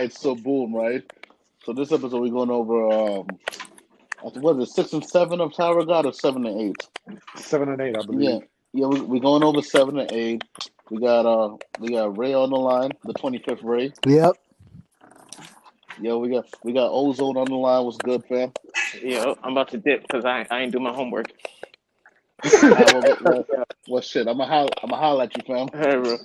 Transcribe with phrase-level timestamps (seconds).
[0.00, 1.02] right, so boom, right?
[1.64, 3.26] So this episode we're going over um
[4.34, 7.20] what is it, six and seven of Tower of God or seven and eight?
[7.36, 8.28] Seven and eight, I believe.
[8.28, 8.38] Yeah.
[8.72, 10.42] Yeah, we, we're going over seven and eight.
[10.90, 13.92] We got uh we got Ray on the line, the twenty fifth Ray.
[14.06, 14.36] Yep.
[16.02, 17.84] Yo, we got we got Ozone on the line.
[17.84, 18.52] What's good, fam?
[19.02, 21.32] Yo, I'm about to dip because I, I ain't do my homework.
[22.44, 25.68] Ah, well, well, well, well, shit, I'm gonna holler, I'm gonna holler at you, fam.
[25.72, 26.18] Hey, bro.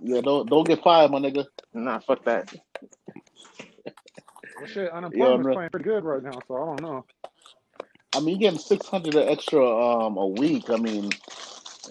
[0.00, 1.46] Yeah, don't don't get fired, my nigga.
[1.72, 2.52] Nah, fuck that.
[4.56, 5.54] Well, shit, unemployment's bro.
[5.54, 7.04] playing pretty good right now, so I don't know.
[8.14, 10.70] I mean, you're getting six hundred extra um a week.
[10.70, 11.10] I mean,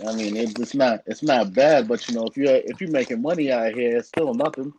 [0.07, 2.79] I mean it, it's not it's not bad, but you know if you are if
[2.79, 4.71] you're making money out here, it's still nothing.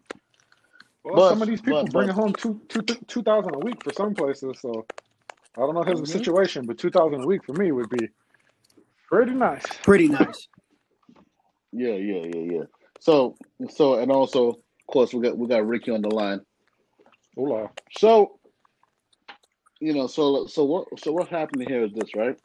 [1.04, 3.58] Well, But- some of these people but- bringing but- home two two two thousand a
[3.58, 4.86] week for some places, so
[5.56, 6.04] I don't know if it's Mhm.
[6.04, 8.08] a situation, but two thousand a week for me would be
[9.08, 9.64] pretty nice.
[9.82, 10.48] Pretty nice.
[11.76, 12.62] Yeah, yeah, yeah, yeah.
[13.04, 13.36] So
[13.68, 14.56] so and also of
[14.90, 16.40] course we got we got Ricky on the line.
[17.36, 17.68] Hola.
[17.98, 18.38] So
[19.78, 22.38] you know so so what so what happened here is this right?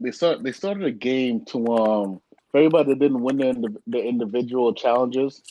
[0.00, 2.20] They start they started a game to um
[2.50, 5.42] for everybody that didn't win the, the individual challenges.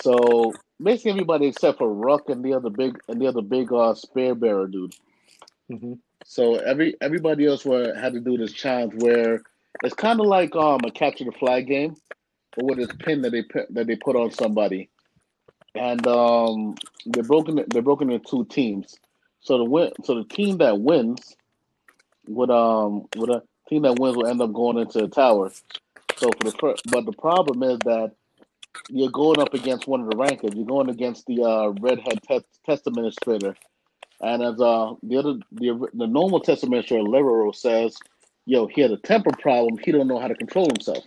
[0.00, 3.94] So basically everybody except for Rak and the other big and the other big uh
[3.94, 4.96] spear bearer dude.
[5.70, 5.92] hmm
[6.24, 9.42] So every everybody else were had to do this challenge where
[9.84, 11.94] it's kind of like um a capture the flag game,
[12.56, 14.88] but with this pin that they put that they put on somebody,
[15.74, 16.74] and um
[17.06, 18.96] they're broken they're broken into two teams.
[19.40, 21.36] So the win so the team that wins
[22.26, 25.50] would um would a team that wins will end up going into the tower.
[26.16, 28.12] So for the but the problem is that
[28.88, 30.52] you're going up against one of the rankers.
[30.54, 33.54] You're going against the uh, redhead test, test administrator.
[34.20, 37.96] And as uh the other the the normal test administrator Lero-Ro says,
[38.46, 39.78] yo, he had a temper problem.
[39.82, 41.04] He don't know how to control himself.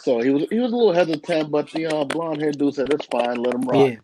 [0.00, 2.90] So he was he was a little hesitant, but the uh, blonde haired dude said
[2.92, 3.90] it's fine, let him rock.
[3.90, 3.96] Yeah.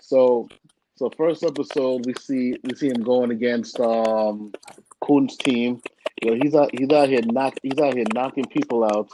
[0.00, 0.48] So
[0.96, 4.52] so first episode we see we see him going against um
[5.00, 5.80] Khun's team.
[6.22, 9.10] You know, he's out he's out here knock he's out here knocking people out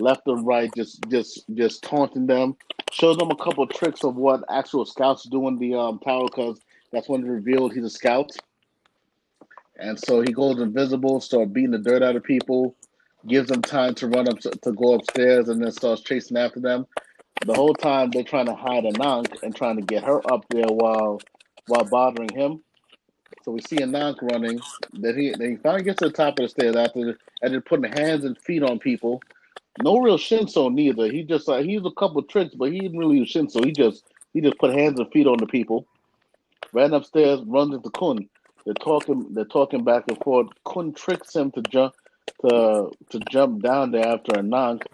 [0.00, 2.56] left and right, just just just taunting them.
[2.90, 6.24] Shows them a couple of tricks of what actual scouts do in the um, tower
[6.24, 6.58] because
[6.90, 8.32] that's when revealed he's a scout.
[9.78, 12.74] And so he goes invisible, start beating the dirt out of people,
[13.28, 16.60] gives them time to run up to, to go upstairs, and then starts chasing after
[16.60, 16.86] them.
[17.44, 20.66] The whole time they're trying to hide Anank and trying to get her up there
[20.66, 21.20] while
[21.66, 22.62] while bothering him.
[23.44, 24.60] So we see Anank running.
[24.94, 27.92] That he then he finally gets to the top of the stairs after after putting
[27.92, 29.22] hands and feet on people.
[29.80, 31.10] No real Shinsu neither.
[31.10, 33.64] He just like he used a couple tricks, but he didn't really use Shinsu.
[33.64, 35.86] He just he just put hands and feet on the people.
[36.72, 38.28] Ran upstairs, runs into Khun.
[38.64, 39.26] They're talking.
[39.30, 40.48] They're talking back and forth.
[40.66, 41.94] Khun tricks him to jump
[42.42, 44.84] to to jump down there after Anank.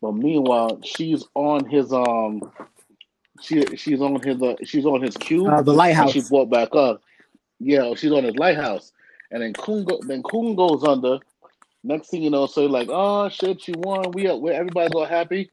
[0.00, 2.52] But meanwhile, she's on his um.
[3.40, 5.48] She she's on his uh, she's on his cube.
[5.48, 6.12] Uh, the lighthouse.
[6.12, 7.02] she brought back up.
[7.58, 8.92] Yeah, she's on his lighthouse,
[9.30, 11.18] and then Khun go, then Khun goes under.
[11.84, 14.12] Next thing you know, so you're like, oh shit, she won.
[14.12, 15.50] We we everybody's all happy.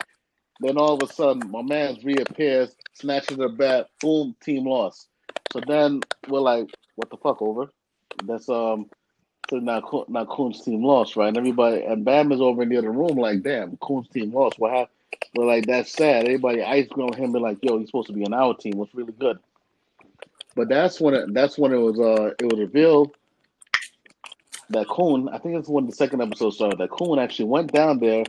[0.59, 5.07] Then all of a sudden, my man reappears, snatches her bat, boom, team lost.
[5.53, 7.71] So then we're like, what the fuck over?
[8.25, 8.89] That's um.
[9.49, 11.27] So now, now Khun's team lost, right?
[11.27, 14.59] And everybody and Bam is over in the other room, like, damn, Khun's team lost.
[14.59, 14.89] What happened?
[15.35, 16.25] We're like, that's sad.
[16.25, 18.77] Everybody ice cream him, be like, yo, he's supposed to be on our team.
[18.77, 19.39] What's really good?
[20.55, 23.11] But that's when it that's when it was uh it was revealed
[24.71, 27.99] that Khun, I think it's when the second episode started, that Khun actually went down
[27.99, 28.23] there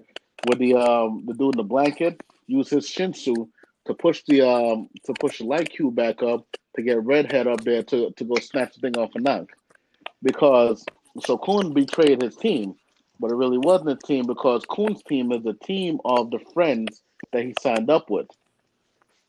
[0.46, 3.48] with the um the dude in the blanket, used his Shinsu
[3.86, 7.62] to push the um to push the light cube back up to get Redhead up
[7.62, 9.48] there to, to go snatch the thing off of Nank.
[10.22, 10.84] Because
[11.20, 12.74] so Khun betrayed his team,
[13.20, 17.02] but it really wasn't a team because Khun's team is a team of the friends
[17.32, 18.26] that he signed up with.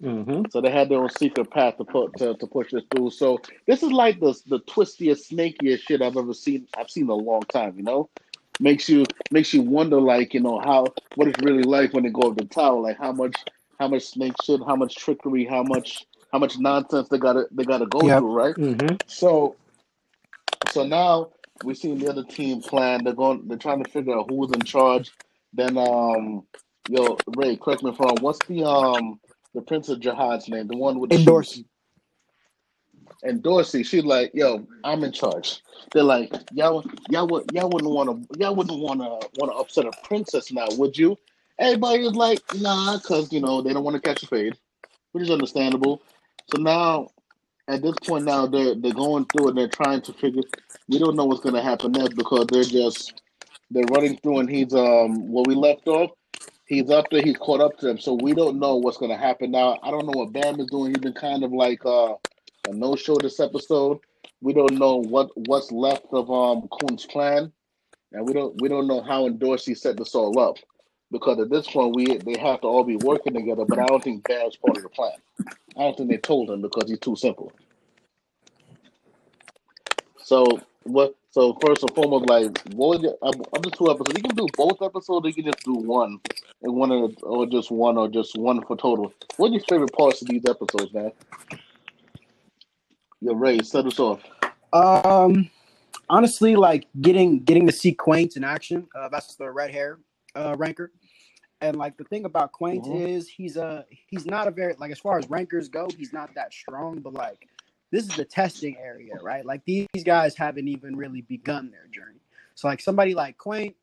[0.02, 3.12] hmm So they had their own secret path to put to, to push this through.
[3.12, 6.68] So this is like the the twistiest, snakiest shit I've ever seen.
[6.78, 7.76] I've seen in a long time.
[7.78, 8.10] You know,
[8.60, 10.86] makes you makes you wonder, like you know how
[11.16, 12.80] what it's really like when they go up the tower.
[12.80, 13.36] Like how much
[13.80, 17.64] how much snake shit, how much trickery, how much how much nonsense they gotta they
[17.64, 18.18] gotta go Yep.
[18.18, 18.56] through, right?
[18.56, 19.56] hmm So
[20.72, 21.30] so now
[21.64, 23.04] we seen the other team plan.
[23.04, 23.48] They're going.
[23.48, 25.12] They're trying to figure out who's in charge.
[25.54, 26.44] Then um,
[26.90, 28.18] yo Ray, correct me if I'm wrong.
[28.22, 29.20] What's the um
[29.54, 30.68] the Prince of Jahad's name?
[30.68, 31.26] The one with the And shoes?
[31.26, 31.66] Dorsey.
[33.26, 35.62] Endorsi, she's like, "Yo, I'm in charge."
[35.94, 39.58] They're like, "Y'all, y'all would, y'all wouldn't want to, y'all wouldn't want to, want to
[39.58, 41.18] upset a princess now, would you?"
[41.60, 44.58] Everybody was like, "Nah," because you know they don't want to catch a fade,
[45.12, 46.02] which is understandable.
[46.56, 47.10] So now,
[47.72, 50.44] at this point, now they're they're going through and they're trying to figure.
[50.88, 53.22] We don't know what's going to happen next because they're just
[53.70, 56.12] they're running through, and he's um where we left off.
[56.66, 57.22] he's up there.
[57.22, 59.80] He's caught up to them, so we don't know what's going to happen now.
[59.84, 60.92] I don't know what Bam is doing.
[60.92, 62.16] He's been kind of like uh,
[62.68, 64.00] a no show this episode.
[64.42, 67.52] We don't know what what's left of um Khun's plan,
[68.12, 70.58] and we don't we don't know how Endorsi set this all up.
[71.12, 73.66] Because at this point, we they have to all be working together.
[73.66, 75.12] But I don't think Bam's part of the plan.
[75.78, 77.52] I don't think they told him because he's too simple.
[80.24, 81.16] So what?
[81.32, 84.18] So first and foremost, like, what was your, of the two episodes?
[84.18, 86.20] You can do both episodes, you can just do one,
[86.62, 89.14] and one of or just one, or just one for total.
[89.38, 91.12] What are your favorite parts of these episodes, man?
[93.22, 93.64] You're ready.
[93.64, 94.22] Set us off.
[94.74, 95.50] Um,
[96.10, 98.88] honestly, like getting getting to see Quaint in action.
[98.94, 100.00] Uh, that's the red hair
[100.36, 100.92] uh, ranker.
[101.62, 103.08] And like the thing about Quaint Mhm.
[103.08, 106.34] is he's a he's not a very like as far as rankers go, he's not
[106.34, 107.00] that strong.
[107.00, 107.48] But like
[107.92, 109.46] this is the testing area, right?
[109.46, 112.20] Like these guys haven't even really begun their journey.
[112.56, 113.76] So like somebody like Quaint,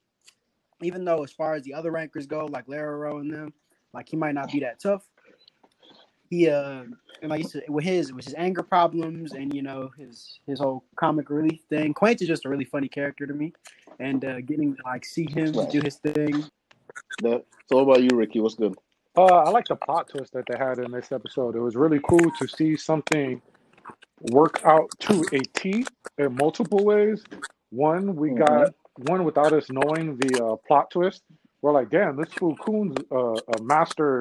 [0.82, 3.52] even though as far as the other rankers go, like Laro and them,
[3.92, 5.08] like he might not be that tough.
[6.30, 6.84] He uh
[7.22, 10.84] and like said, with his with his anger problems and you know his his whole
[10.96, 13.52] comic relief thing, Quaint is just a really funny character to me,
[14.00, 16.44] and uh, getting to like see him do his thing.
[17.22, 18.40] That, so what about you, Ricky?
[18.40, 18.74] What's good?
[19.16, 21.56] Uh, I like the plot twist that they had in this episode.
[21.56, 23.42] It was really cool to see something
[24.30, 25.84] work out to a T
[26.18, 27.24] in multiple ways.
[27.70, 28.46] One, we Mhm.
[28.46, 28.74] got
[29.08, 31.22] one without us knowing the uh, plot twist.
[31.62, 34.20] We're like, damn, this fool Khun's uh, a master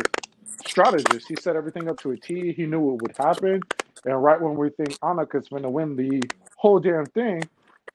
[0.65, 1.27] strategist.
[1.27, 2.51] He set everything up to a T.
[2.53, 3.61] He knew what would happen.
[4.05, 6.21] And right when we think Annika's going to win the
[6.55, 7.43] whole damn thing,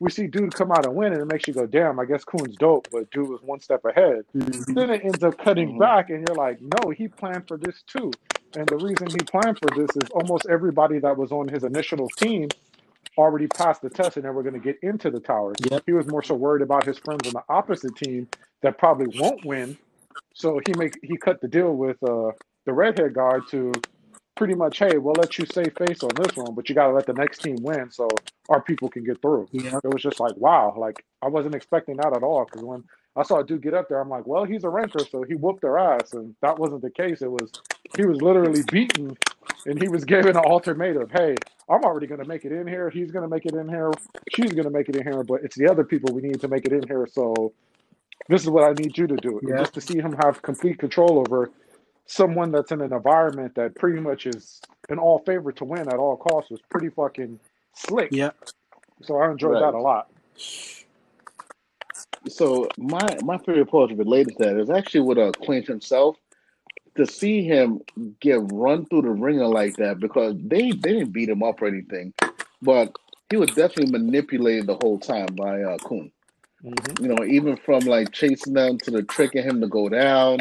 [0.02, 2.25] we see dude come out and win, and it makes you go, damn, I guess
[2.25, 5.78] Khun's dope, but dude was one step ahead then it ends up cutting Mhm.
[5.78, 8.10] back and you're like no he planned for this too
[8.56, 12.08] and the reason he planned for this is almost everybody that was on his initial
[12.10, 12.49] team
[13.19, 15.52] already passed the test and they were going to get into the tower.
[15.70, 15.82] Yep.
[15.87, 18.28] he was more so worried about his friends on the opposite team
[18.62, 19.76] that probably won't win
[20.34, 22.31] so he make he cut the deal with uh
[22.66, 23.72] the redhead guard to
[24.37, 26.93] pretty much hey we'll let you save face on this one but you got to
[26.93, 28.08] let the next team win so
[28.49, 29.79] our people can get through Yeah.
[29.84, 32.84] it was just like wow like i wasn't expecting that at all because when
[33.14, 34.00] I saw a dude get up there.
[34.00, 36.90] I'm like, well, he's a ranker, so he whooped their ass, and that wasn't the
[36.90, 37.20] case.
[37.20, 37.50] It was
[37.94, 39.17] he was literally beaten,
[39.67, 41.11] and he was given an ultimatum.
[41.11, 41.34] Hey,
[41.69, 42.88] I'm already going to make it in here.
[42.88, 43.90] He's going to make it in here.
[44.34, 46.49] She's going to make it in here, but it's the other people we need to
[46.49, 47.06] make it in here.
[47.12, 47.52] So
[48.31, 49.40] this is what I need you to do.
[49.46, 49.58] Yeah.
[49.58, 51.50] Just to see him have complete control over
[52.06, 54.60] someone that's in an environment that pretty much is
[54.90, 57.38] in all favor to win at all costs was pretty fucking
[57.75, 58.12] slick.
[58.12, 58.31] Yeah.
[59.02, 59.60] So I enjoyed Right.
[59.60, 60.08] that a lot.
[62.28, 66.16] So my my favorite part related to that is actually with uh, Quint himself.
[66.96, 67.81] To see him
[68.20, 71.69] get run through the ringer like that because they they didn't beat him up or
[71.69, 72.12] anything,
[72.62, 72.93] but
[73.31, 76.12] he was definitely manipulated the whole time by uh, Khun.
[76.62, 80.38] hmm You know, even from like chasing them to the tricking him to go down,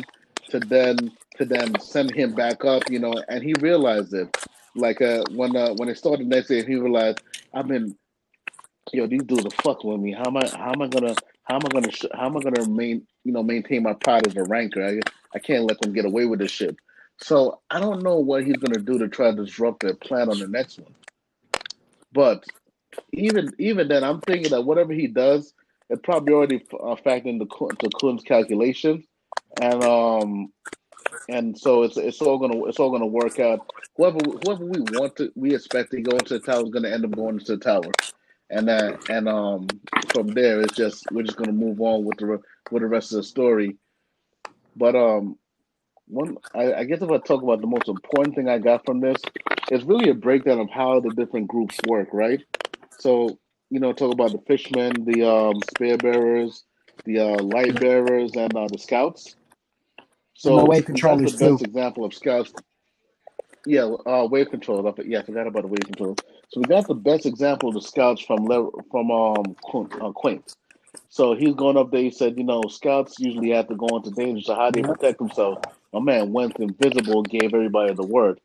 [0.52, 2.90] to then to then send him back up.
[2.90, 4.36] You know, and he realized it.
[4.76, 7.22] Like uh, when uh, when it started next day, he realized
[7.54, 7.96] I've been
[8.94, 10.14] yo, these dudes are fucking with me.
[10.14, 10.48] How am I?
[10.48, 11.16] How am I gonna?
[11.44, 11.92] How am I gonna?
[12.14, 13.06] How am I gonna main?
[13.24, 14.84] You know, maintain my pride as a ranker.
[14.84, 15.00] I,
[15.36, 16.76] I can't let them get away with this shit.
[17.22, 20.40] So I don't know what he's gonna do to try to disrupt their plan on
[20.40, 20.94] the next one.
[22.12, 22.46] But
[23.14, 25.54] even even then, I'm thinking that whatever he does,
[25.90, 29.06] it probably already uh, factored into Khun's calculations,
[29.62, 30.52] and um,
[31.30, 33.70] and so it's it's all gonna it's all gonna work out.
[33.96, 37.06] Whoever whoever we want to we expect to go into the tower is gonna end
[37.06, 37.92] up going into the tower,
[38.50, 39.68] and uh, and um
[40.14, 42.40] from there it's just we're just gonna move on with the
[42.72, 43.78] with the rest of the story.
[44.76, 45.38] But um,
[46.08, 49.00] one I, I guess if I talk about the most important thing I got from
[49.00, 49.22] this,
[49.70, 52.42] it's really a breakdown of how the different groups work, right?
[53.00, 53.38] So
[53.70, 56.66] you know, talk about the fishermen, the um spear bearers,
[57.06, 59.36] the uh, light bearers, and uh, the scouts.
[60.36, 61.66] So the wave that's controllers, the best too.
[61.68, 62.54] example of scouts.
[63.66, 64.88] Yeah, uh, wave control.
[64.88, 66.16] I- Yeah, I forgot about the wave control.
[66.50, 70.12] So we got the best example of the scouts from Le- from um Quint, uh,
[70.12, 70.56] Quint.
[71.10, 72.02] So he's going up there.
[72.02, 74.42] He said, you know, scouts usually have to go into danger.
[74.42, 75.62] So how do they protect themselves?
[75.94, 78.40] My man went invisible, gave everybody the word.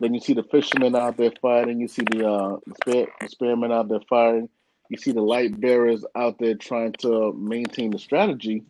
[0.00, 1.80] Then you see the fishermen out there fighting.
[1.80, 4.48] You see the uh, spear, spearmen out there firing.
[4.88, 8.64] You see the light bearers out there trying to maintain the strategy.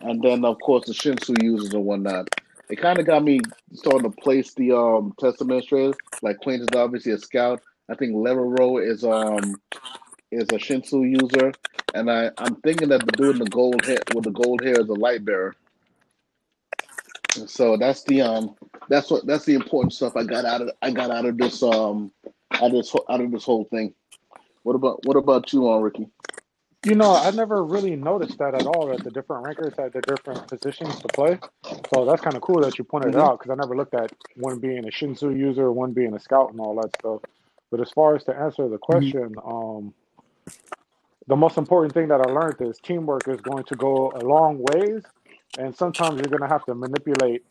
[0.00, 2.28] And then, of course, the Shinsu users and whatnot.
[2.70, 3.40] It kind of got me
[3.72, 5.96] starting to place the um, test administrators.
[6.22, 7.62] Like Quaint is obviously a scout.
[7.88, 9.60] I think Lero-Ro is um
[10.30, 11.52] is a Shinsu user,
[11.94, 14.78] and I I'm thinking that the dude in the gold hair with the gold hair
[14.78, 15.54] is a light bearer.
[17.46, 18.54] So that's the um
[18.88, 21.62] that's what that's the important stuff I got out of I got out of this
[21.62, 22.12] um
[22.52, 23.94] out of this out of this whole thing.
[24.68, 26.08] What about what about you, on Ricky?
[26.84, 28.88] You know, I never really noticed that at all.
[28.88, 31.38] That the different rankers had the different positions to play.
[31.94, 33.20] So that's kind of cool that you pointed it Mhm.
[33.22, 36.50] out because I never looked at one being a Shinsu user, one being a scout,
[36.50, 37.22] and all that stuff.
[37.70, 39.94] But as far as to answer the question, um,
[41.28, 44.58] the most important thing that I learned is teamwork is going to go a long
[44.58, 45.02] ways,
[45.58, 47.42] and sometimes you're going to have to manipulate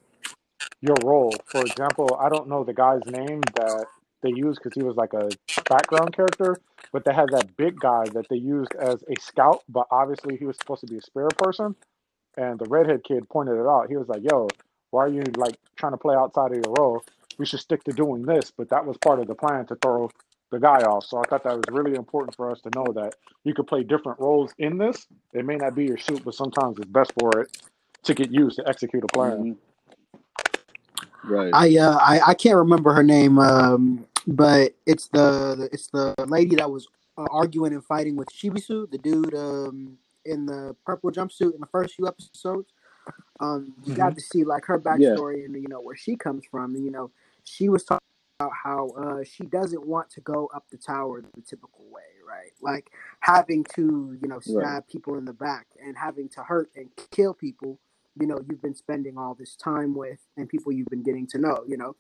[0.82, 1.34] your role.
[1.52, 3.88] For example, I don't know the guy's name that
[4.22, 5.30] they used because he was like a
[5.70, 6.58] background character,
[6.92, 10.46] but they had that big guy that they used as a scout, but obviously he
[10.46, 11.76] was supposed to be a spare person.
[12.38, 13.90] And the redhead kid pointed it out.
[13.90, 14.48] He was like, "Yo,
[14.92, 17.04] why are you like trying to play outside of your role?
[17.38, 20.10] We should stick to doing this." But that was part of the plan to throw
[20.52, 21.06] the guy off.
[21.06, 23.84] So I thought that was really important for us to know that you could play
[23.84, 25.08] different roles in this.
[25.34, 27.58] It may not be your suit, but sometimes it's best for it
[28.04, 29.58] to get used to execute a plan.
[29.58, 29.58] Mhm.
[31.24, 31.52] Right.
[31.54, 36.56] I uh I, I can't remember her name, um, but it's the, it's the lady
[36.58, 41.54] that was uh, arguing and fighting with Shibisu, the dude um in the purple jumpsuit
[41.56, 42.74] in the first few episodes.
[43.40, 44.92] Um, you got to see like her Yeah.
[45.16, 46.76] backstory and you know where she comes from.
[46.76, 47.12] And you know,
[47.44, 48.02] she was talking
[48.40, 52.52] about how uh she doesn't want to go up the tower the typical way, right?
[52.62, 52.92] Like
[53.22, 57.34] having to you know stab people in the back and having to hurt and kill
[57.34, 57.80] people
[58.20, 61.38] you know you've been spending all this time with and people you've been getting to
[61.38, 61.96] know you know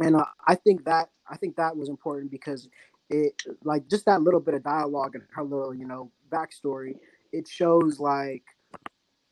[0.00, 2.68] and uh, i think that i think that was important because
[3.10, 3.34] it
[3.64, 6.94] like just that little bit of dialogue and her little you know backstory
[7.32, 8.42] it shows like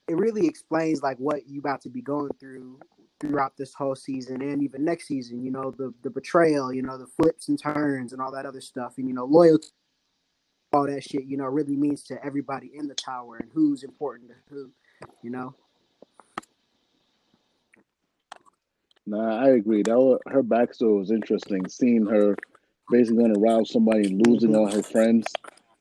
[0.08, 2.78] it really explains like what you about to be going through
[3.20, 6.98] throughout this whole season and even next season you know the the betrayal you know
[6.98, 9.68] the flips and turns and all that other stuff and you know loyalty
[10.72, 14.30] all that shit you know really means to everybody in the tower and who's important
[14.30, 14.70] to who
[15.22, 15.54] you know
[19.10, 19.82] Nah, I agree.
[19.82, 21.66] That was, her backstory was interesting.
[21.68, 22.36] Seeing her
[22.92, 24.58] basically going to rob somebody, losing Mhm.
[24.58, 25.26] all her friends,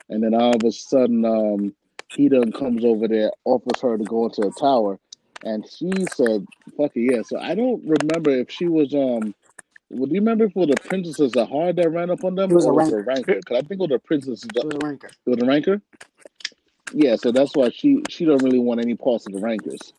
[0.09, 1.75] and then all of a sudden, um,
[2.11, 4.97] he done comes over there, offers her to go into a tower,
[5.43, 6.43] and she said,
[6.75, 9.35] "Fuck it, yeah." So I don't remember if she was um.
[9.91, 11.49] Well, do you remember if it was the princesses that
[11.91, 13.35] ran up on them, It was a or a ranker?
[13.35, 14.43] Because I think it was the princesses.
[14.55, 15.81] it was a ranker It was a ranker.
[16.93, 19.93] Yeah, so that's why she she don't really want any parts of the rankers.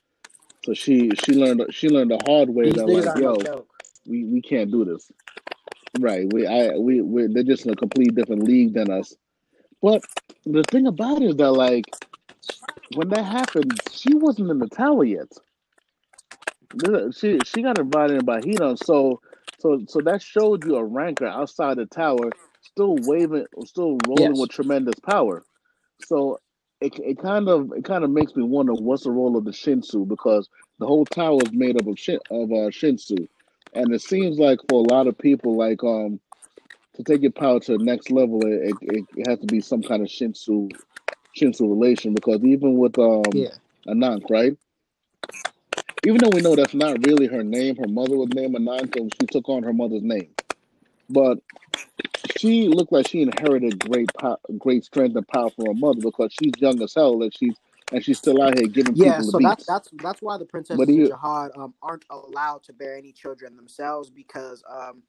[0.65, 3.67] So she she learned she learned the hard way These that like, are no yo,
[4.07, 5.11] we we can't do this.
[5.99, 6.27] Right.
[6.33, 9.15] We I we we they're just in a complete different league than us.
[9.83, 10.05] But
[10.47, 11.87] the thing about it is that like
[12.89, 15.29] when that happened, she wasn't in the tower yet.
[17.15, 19.21] She she got invited in by Headon, so
[19.59, 24.39] so so that showed you a ranker outside the tower, still waving, still rolling Yes.
[24.39, 25.45] with tremendous power.
[26.01, 26.41] So
[26.81, 29.51] it it kind of it kind of makes me wonder what's the role of the
[29.51, 33.29] Shinsu because the whole tower is made up of shin, of uh, Shinsu,
[33.75, 36.21] and it seems like for a lot of people, like um,
[36.95, 39.83] to take your power to the next level, it, it, it has to be some
[39.83, 40.71] kind of Shinsu
[41.39, 43.55] Shinsu relation because even with um Yeah.
[43.87, 44.57] Anank, right?
[46.05, 49.13] Even though we know that's not really her name, her mother was named Anank, and
[49.21, 50.31] she took on her mother's name,
[51.11, 51.39] but
[52.39, 56.33] she looked like she inherited great power, great strength and power from her mother because
[56.33, 57.55] she's young as hell and she's
[57.93, 60.79] and she's still out here giving Yeah, people so that's that's that's why the princesses
[60.79, 65.03] But of Jahad um aren't allowed to bear any children themselves because um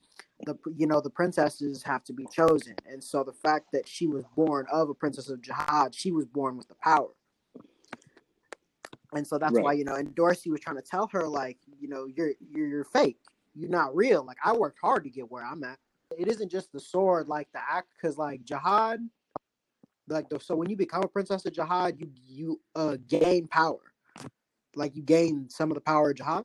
[0.46, 4.08] the you know the princesses have to be chosen, and so the fact that she
[4.08, 7.10] was born of a princess of Jahad, she was born with the power,
[9.14, 12.06] and so that's why you know, Endorsi was trying to tell her like you know
[12.06, 13.20] you're you're you're fake,
[13.54, 14.24] you're not real.
[14.26, 15.78] Like I worked hard to get where I'm at.
[16.18, 18.98] It isn't just the sword, like the act, because like Jahad,
[20.08, 23.92] like the, so when you become a princess of Jahad, you you uh gain power
[24.76, 26.44] like you gain some of the power of Jahad.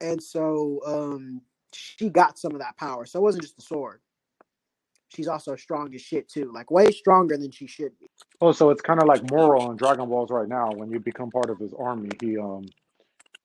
[0.00, 3.04] And so um she got some of that power.
[3.04, 4.00] So it wasn't just the sword.
[5.08, 6.50] She's also strong as shit too.
[6.52, 8.06] Like way stronger than she should be.
[8.40, 10.70] Oh, so it's kind of like Moro on Dragon Balls right now.
[10.72, 12.66] When you become part of his army, he um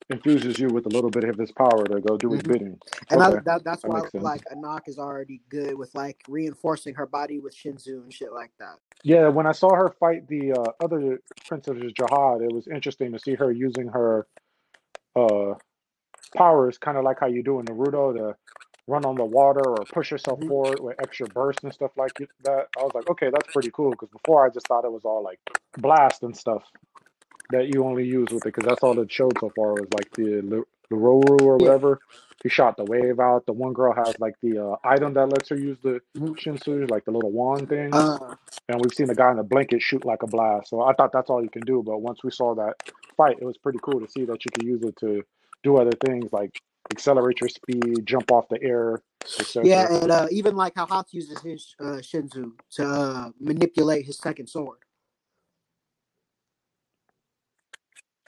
[0.10, 2.80] infuses you with a little bit of his power to go do his hmm bidding.
[3.10, 6.96] And Okay, that, that that's that why like Anak is already good with like reinforcing
[6.96, 8.78] her body with Shinsu and shit like that.
[9.04, 13.20] Yeah, when I saw her fight the uh, other Princess Jahad, it was interesting to
[13.20, 14.28] see her using her
[15.16, 15.56] uh
[16.38, 18.36] powers, kind of like how you do in Naruto, to
[18.88, 22.14] run on the water or push yourself hmm forward with extra bursts and stuff like
[22.44, 22.68] that.
[22.78, 23.92] I was like, okay, that's pretty cool.
[23.92, 25.40] Because before I just thought it was all like
[25.78, 26.64] blast and stuff
[27.54, 28.54] that you only use with it.
[28.56, 30.42] Because that's all it showed so far was like the
[30.90, 32.02] the Roru or whatever.
[32.44, 33.46] He shot the wave out.
[33.48, 36.90] The one girl has like the uh, item that lets her use the hmm Shinsu,
[36.92, 37.92] like the little wand thing.
[37.94, 38.36] Uh,
[38.70, 40.70] And we've seen the guy in the blanket shoot like a blast.
[40.70, 41.84] So I thought that's all you can do.
[41.84, 42.76] But once we saw that
[43.18, 45.24] fight, it was pretty cool to see that you can use it to
[45.64, 49.02] do other things like accelerate your speed, jump off the air,
[49.64, 54.18] yeah, and uh, even like how Hawk uses his uh, Shinsu to uh, manipulate his
[54.20, 54.80] second sword.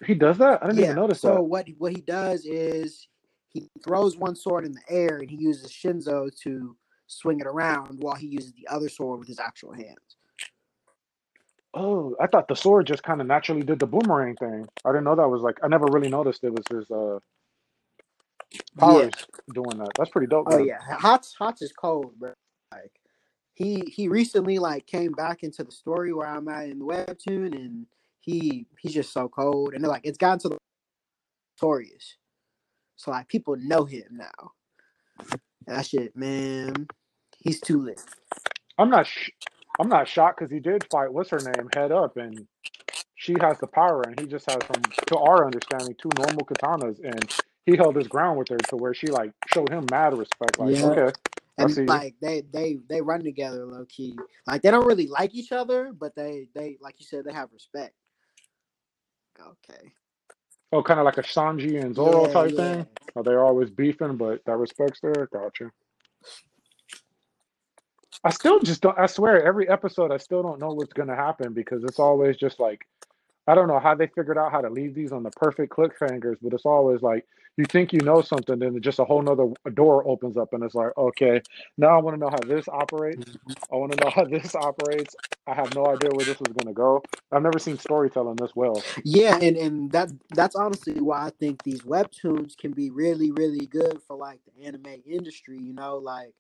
[0.04, 0.64] He does that?
[0.64, 1.44] I didn't even notice so that.
[1.44, 3.08] what what he does is
[3.50, 6.76] he throws one sword in the air and he uses Shinsu to
[7.08, 10.18] swing it around while he uses the other sword with his actual hands.
[11.74, 14.68] Oh, I thought the sword just kind of naturally did the boomerang thing.
[14.86, 17.20] I didn't know that was like I never really noticed it was his uh
[18.82, 19.10] Yeah.
[19.54, 19.96] doing that.
[19.98, 20.60] That's pretty dope, Oh man.
[20.60, 20.80] yeah.
[21.00, 22.34] Hatz Hatz is cold, bro.
[22.74, 22.94] Like
[23.56, 27.56] he he recently like came back into the story where I'm at in the webtoon
[27.56, 27.88] and
[28.26, 30.58] he he's just so cold and they're like it's gotten to the
[31.62, 32.18] notorious.
[32.98, 34.52] So like people know him now.
[35.68, 36.90] And that shit, man,
[37.40, 38.02] he's too lit.
[38.80, 39.32] I'm not sh-
[39.80, 42.48] I'm not shocked because he did fight what's her name head up and
[43.16, 47.00] she has the power and he just has from to our understanding two normal katanas
[47.04, 47.32] and
[47.66, 50.78] he held his ground with her to where she like showed him mad respect like
[50.78, 50.84] Yeah.
[50.84, 51.12] okay
[51.58, 54.26] And like they they they run together low key.
[54.48, 57.50] Like they don't really like each other, but they they like you said they have
[57.54, 57.96] respect.
[59.40, 59.92] Okay.
[60.72, 62.58] Oh, kind of like a Sanji and Zoro Yeah, type yeah.
[62.58, 62.88] thing.
[63.16, 65.30] Oh, are they always beefing, but that respect's there?
[65.32, 65.72] Gotcha.
[68.24, 68.98] I still just don't.
[68.98, 72.60] I swear, every episode, I still don't know what's gonna happen because it's always just
[72.60, 72.86] like
[73.48, 76.38] I don't know how they figured out how to leave these on the perfect cliffhangers,
[76.42, 77.26] but it's always like
[77.58, 80.76] you think you know something, then just a whole nother door opens up, and it's
[80.76, 81.42] like, okay,
[81.78, 83.24] now I want to know how this operates.
[83.24, 83.74] Mm-hmm.
[83.74, 85.16] I want to know how this operates.
[85.48, 87.04] I have no idea where this is gonna go.
[87.32, 88.84] I've never seen storytelling this well.
[89.04, 93.68] Yeah, and and that that's honestly why I think these webtoons can be really really
[93.68, 96.34] good for like the anime industry, you know, like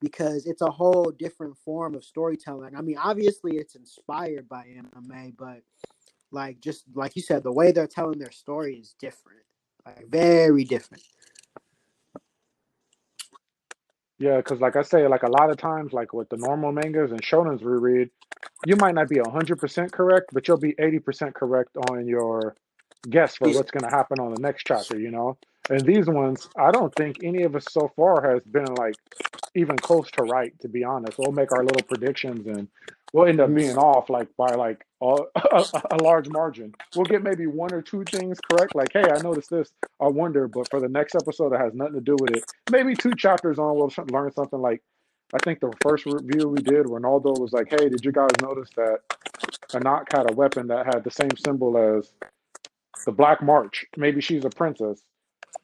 [0.00, 2.74] because it's a whole different form of storytelling.
[2.76, 5.62] I mean, obviously it's inspired by anime, but
[6.32, 9.40] like just like you said, the way they're telling their story is different.
[9.86, 11.02] Like very different.
[14.18, 17.10] Yeah, because like I say, like a lot of times, like with the normal mangas
[17.10, 18.10] and shonens we read,
[18.66, 22.54] you might not be hundred percent correct, but you'll be eighty percent correct on your
[23.10, 24.96] guess for what's going to happen on the next chapter.
[24.98, 25.38] You know,
[25.70, 28.94] and these ones, I don't think any of us so far has been like
[29.56, 30.52] even close to right.
[30.60, 32.68] To be honest, we'll make our little predictions and
[33.12, 36.74] we'll end up being off like by like a, a, a large margin.
[36.94, 39.72] We'll get maybe one or two things correct, like hey, I noticed this.
[40.00, 42.94] I wonder, but for the next episode that has nothing to do with it, maybe
[42.94, 44.82] two chapters on, we'll learn something like.
[45.34, 48.68] I think the first review we did, Renaldo was like, "Hey, did you guys notice
[48.76, 48.98] that
[49.72, 52.12] Anak had a weapon that had the same symbol as
[53.06, 53.86] the Black March?
[53.96, 55.02] Maybe she's a princess."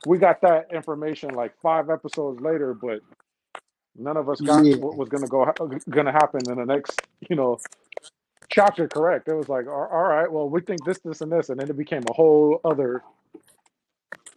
[0.07, 3.01] We got that information like five episodes later, but
[3.99, 4.77] none of us got Yeah.
[4.77, 5.53] what was gonna go
[5.91, 7.59] gonna happen in the next, you know,
[8.49, 8.89] chapter.
[8.89, 9.29] Correct?
[9.29, 11.71] It was like, all all right, well, we think this, this, and this, and then
[11.71, 13.03] it became a whole other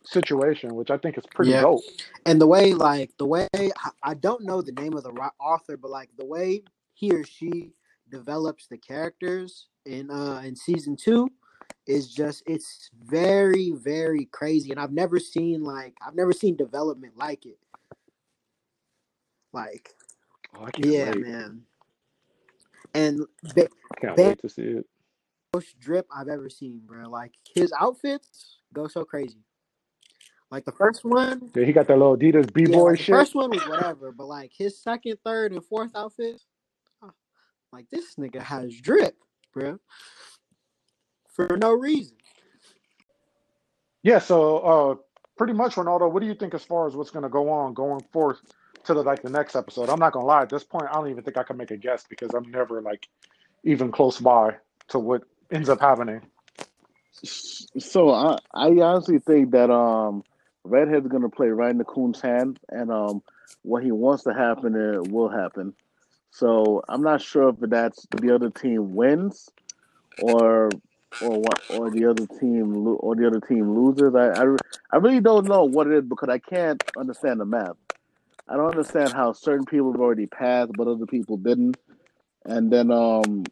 [0.03, 1.61] situation, which I think is pretty Yeah.
[1.61, 1.81] dope.
[2.25, 5.77] and the way like the way I- I don't know the name of the author,
[5.77, 7.73] but like the way he or she
[8.09, 11.29] develops the characters in uh in season two
[11.87, 17.17] is just it's very very crazy, and I've never seen like I've never seen development
[17.17, 17.57] like it.
[19.53, 19.89] Like
[20.57, 21.21] Oh, I can't yeah, wait.
[21.21, 21.61] man,
[22.93, 23.19] and
[23.55, 24.85] the I can't Bam- wait to see it.
[25.53, 27.09] most drip I've ever seen, bro.
[27.09, 29.39] Like his outfits go so crazy.
[30.51, 33.03] Like the first one, Yeah, he got that little Adidas b Yeah, boy like the
[33.03, 33.15] shit.
[33.15, 36.45] first one was whatever, but like his second, third, and fourth outfits,
[37.01, 37.09] uh,
[37.71, 39.15] like this nigga has drip,
[39.53, 39.79] bro,
[41.33, 42.17] for no reason.
[44.03, 44.95] Yeah, so uh
[45.37, 48.01] pretty much Renaldo, what do you think as far as what's gonna go on going
[48.11, 48.41] forth
[48.85, 49.89] to the like the next episode?
[49.89, 51.77] I'm not gonna lie, at this point I don't even think I can make a
[51.77, 53.07] guess because I'm never like
[53.63, 54.55] even close by
[54.89, 56.21] to what ends up happening.
[57.23, 60.23] So I, I honestly think that um,
[60.63, 63.21] Redhead's gonna play right in the Khun's hand, and um,
[63.63, 65.73] what he wants to happen it will happen.
[66.31, 69.49] So I'm not sure if that's the other team wins,
[70.21, 70.69] or
[71.21, 74.15] or what, or the other team lo- or the other team loses.
[74.15, 74.55] I, I,
[74.93, 77.75] I really don't know what it is because I can't understand the math.
[78.47, 81.77] I don't understand how certain people have already passed, but other people didn't.
[82.45, 83.43] And then um,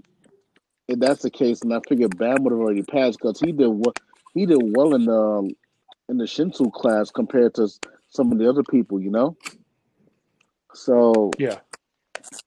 [0.87, 3.67] if that's the case, then I figure Bam would have already passed because he did
[3.67, 3.93] well.
[4.33, 5.51] He did well in the
[6.09, 7.69] in the Shinsu class compared to
[8.09, 9.37] some of the other people, you know.
[10.73, 11.59] So Yeah.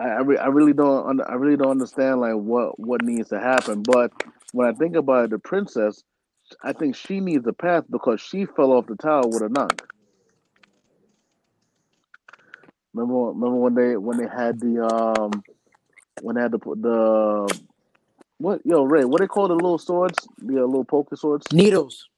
[0.01, 3.41] I I, re- I really don't I really don't understand like what what needs to
[3.41, 3.83] happen.
[3.83, 4.13] But
[4.53, 6.03] when I think about it, the princess,
[6.63, 9.92] I think she needs a pass because she fell off the tower with Anak.
[12.95, 15.43] Remember, remember when they when they had the um
[16.23, 17.61] when they had the the
[18.39, 22.09] what yo Ray what they call the little swords the uh, little poker swords Needles.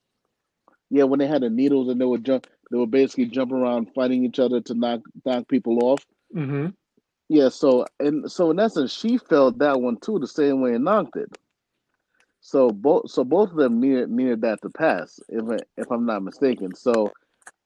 [0.90, 3.88] yeah when they had the needles and they would jump they were basically jumping around
[3.94, 6.68] fighting each other to knock knock people off Mm-hmm.
[7.28, 10.84] yeah so and so in essence she felt that one too the same way and
[10.84, 11.30] knocked it
[12.40, 16.04] So both so both of them needed needed that to pass, if I, if I'm
[16.06, 16.74] not mistaken.
[16.74, 17.10] So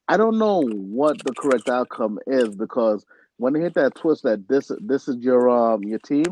[0.08, 3.04] I don't know what the correct outcome is because
[3.36, 6.26] when they hit that twist that this this is your um your team,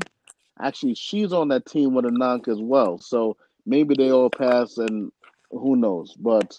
[0.61, 2.99] actually she's on that team with Anak as well.
[2.99, 3.37] So
[3.67, 5.13] maybe they all pass and
[5.51, 6.15] who knows.
[6.15, 6.59] But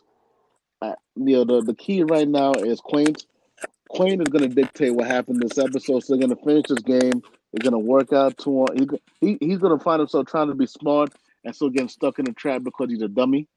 [0.81, 3.25] uh, you know the the key right now is Quaint.
[3.89, 6.03] Quaint is going to dictate what happened this episode.
[6.03, 7.23] So they're going to finish this game.
[7.51, 8.87] They're going to work out to he,
[9.21, 12.25] he he's going to find himself trying to be smart and still getting stuck in
[12.25, 13.47] the trap because he's a dummy.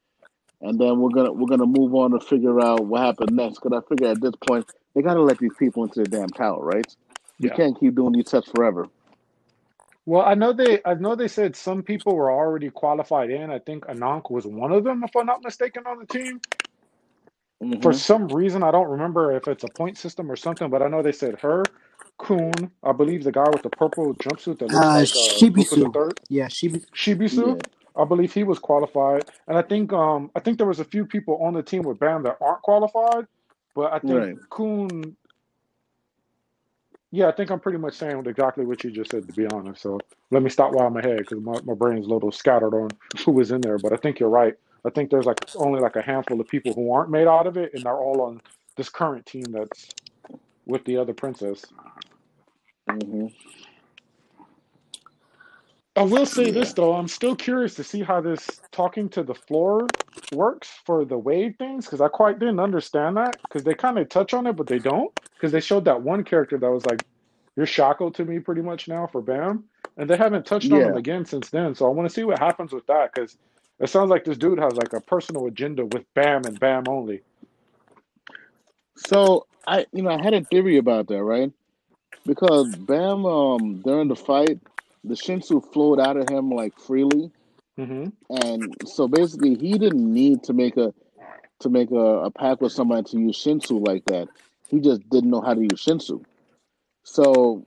[0.62, 3.60] And then we're gonna we're gonna move on to figure out what happened next.
[3.62, 6.32] Because I figure at this point they got to let these people into the damn
[6.32, 6.86] tower, right?
[7.40, 7.52] You Yeah.
[7.52, 8.88] can't keep doing these tests forever.
[10.06, 13.50] Well, I know they I know they said some people were already qualified in.
[13.50, 16.40] I think Anank was one of them, if I'm not mistaken, on the team.
[17.82, 20.82] For hmm some reason, I don't remember if it's a point system or something, but
[20.82, 21.72] I know they said her,
[22.20, 25.64] Khun, I believe the guy with the purple jumpsuit that looks Uh, like uh, the
[25.64, 25.94] Shibisu.
[25.94, 26.86] Third, Yeah, Shibisu.
[26.96, 27.58] Shibisu.
[27.58, 27.62] Yeah.
[28.00, 31.06] I believe he was qualified, and I think um I think there was a few
[31.06, 33.26] people on the team with Bam that aren't qualified,
[33.74, 34.36] but I think Right.
[34.50, 35.14] Khun.
[37.12, 39.82] Yeah, I think I'm pretty much saying exactly what you just said, to be honest.
[39.82, 39.98] So
[40.30, 42.90] let me stop while I'm ahead because my, my brain's a little scattered on
[43.24, 43.78] who was in there.
[43.78, 44.54] But I think you're right.
[44.86, 47.56] I think there's like only like a handful of people who aren't made out of
[47.56, 48.42] it, and they're all on
[48.76, 49.90] this current team that's
[50.66, 51.64] with the other princess.
[52.88, 53.26] hmm
[56.00, 56.52] I will say Yeah.
[56.52, 59.94] this though, I'm still curious to see how this talking to the floor
[60.30, 64.08] works for the wave things because I quite didn't understand that because they kind of
[64.08, 67.02] touch on it, but they don't because they showed that one character that was like,
[67.54, 69.64] "You're shackled to me pretty much now for Bam,"
[69.98, 71.74] and they haven't touched on him again since then.
[71.74, 73.36] So I want to see what happens with that because
[73.78, 77.24] it sounds like this dude has like a personal agenda with Bam and Bam only.
[78.96, 81.52] So I, you know, I had a theory about that, right?
[82.26, 84.60] Because Bam, um, during the fight,
[85.04, 87.30] the Shinsu flowed out of him like freely,
[87.76, 90.94] hmm and so basically he didn't need to make a
[91.60, 94.28] to make a, a pact with somebody to use Shinsu like that.
[94.68, 96.24] He just didn't know how to use Shinsu.
[97.04, 97.66] So,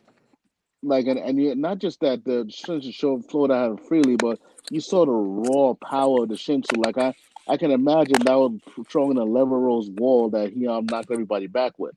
[0.82, 4.40] like, and, and not just that the Shinsu show flowed out of him freely, but
[4.70, 6.84] you saw the raw power of the Shinsu.
[6.84, 7.14] Like I,
[7.48, 11.48] I can imagine that was throwing a lever rose wall that he um knocked everybody
[11.48, 11.96] back with.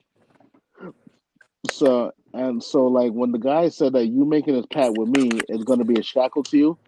[1.70, 5.30] So and so, like when the guy said that you making this pact with me
[5.48, 6.78] is going to be a shackle to you,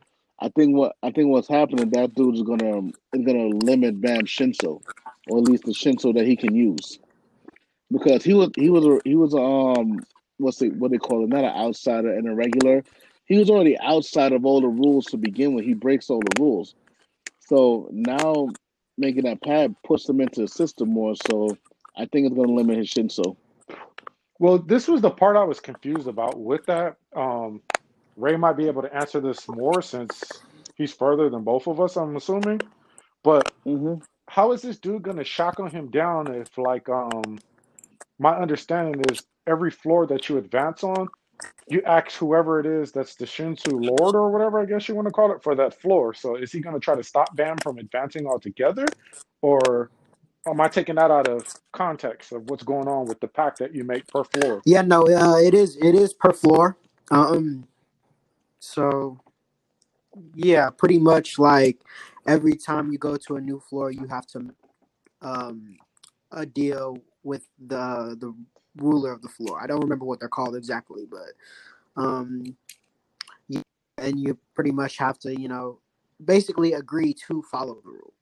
[0.40, 4.26] I think what I think what's happening that dude is gonna is gonna limit Bam
[4.26, 4.82] Shinsu,
[5.28, 6.98] or at least the Shinsu that he can use,
[7.90, 10.00] because he was he was he was um
[10.36, 12.84] what's it what they call it not an outsider and a regular.
[13.24, 15.64] He was already outside of all the rules to begin with.
[15.64, 16.74] He breaks all the rules,
[17.40, 18.48] so now
[18.98, 21.14] making that pad puts him into the system more.
[21.30, 21.56] So
[21.96, 23.34] I think it's gonna limit his Shinsu.
[24.38, 26.96] Well, this was the part I was confused about with that.
[27.16, 27.62] Um,
[28.16, 30.42] Ray might be able to answer this more since
[30.76, 32.62] he's further than both of us, I'm assuming.
[33.24, 33.94] But hmm
[34.28, 37.42] how is this dude gonna shackle him down if like um
[38.18, 41.10] my understanding is every floor that you advance on,
[41.68, 45.06] you ask whoever it is that's the Shinsu Lord or whatever I guess you want
[45.08, 46.14] to call it for that floor.
[46.14, 48.94] So is he gonna try to stop Bam from advancing altogether?
[49.42, 49.90] Or
[50.50, 53.74] am I taking that out of context of what's going on with the pack that
[53.74, 54.62] you make per floor?
[54.64, 56.76] Yeah, no, uh, it is it is per floor.
[57.10, 57.66] Um,
[58.60, 59.20] so
[60.34, 61.78] yeah, pretty much like
[62.26, 64.54] every time you go to a new floor, you have to
[65.22, 65.76] um
[66.32, 68.34] a deal with the the
[68.76, 69.60] ruler of the floor.
[69.62, 72.56] I don't remember what they're called exactly, but um,
[73.98, 75.80] and you pretty much have to you know
[76.24, 78.12] basically agree to follow the rules.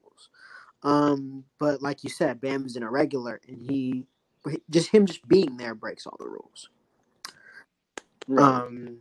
[0.84, 4.06] Um, but like you said, Bam is an irregular, and he
[4.70, 6.70] just him just being there breaks all the rules.
[8.28, 8.64] Right.
[8.64, 8.98] Um,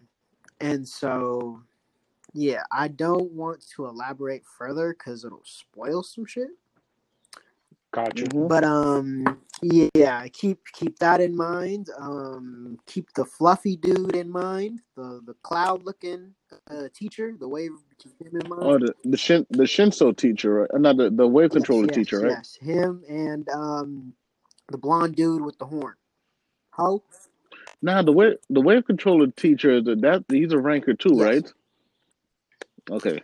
[0.61, 1.61] and so,
[2.33, 6.49] yeah, I don't want to elaborate further because it'll spoil some shit.
[7.95, 8.25] Gotcha.
[8.25, 8.49] Mhm.
[8.49, 9.23] But um,
[9.62, 11.89] yeah, keep keep that in mind.
[11.97, 14.81] Um, keep the fluffy dude in mind.
[14.97, 16.36] The the cloud looking
[16.69, 18.63] uh, teacher, the wave, keep him in mind.
[18.63, 20.69] Oh, the the Shin the Shinsu teacher, right?
[20.73, 22.31] Uh, not the the wave controller yes, teacher, right?
[22.31, 24.13] yes, him and um,
[24.69, 25.95] the blonde dude with the horn.
[26.71, 27.01] Ho?
[27.81, 31.21] Nah, the wave the wave controller teacher the, that he's a ranker too, Yes.
[31.21, 31.53] right?
[32.91, 33.21] Okay.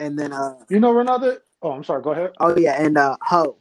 [0.00, 1.42] And then uh, You know, Renata.
[1.62, 2.02] Oh, I'm sorry.
[2.02, 2.32] Go ahead.
[2.40, 3.58] oh yeah, and uh, Ho,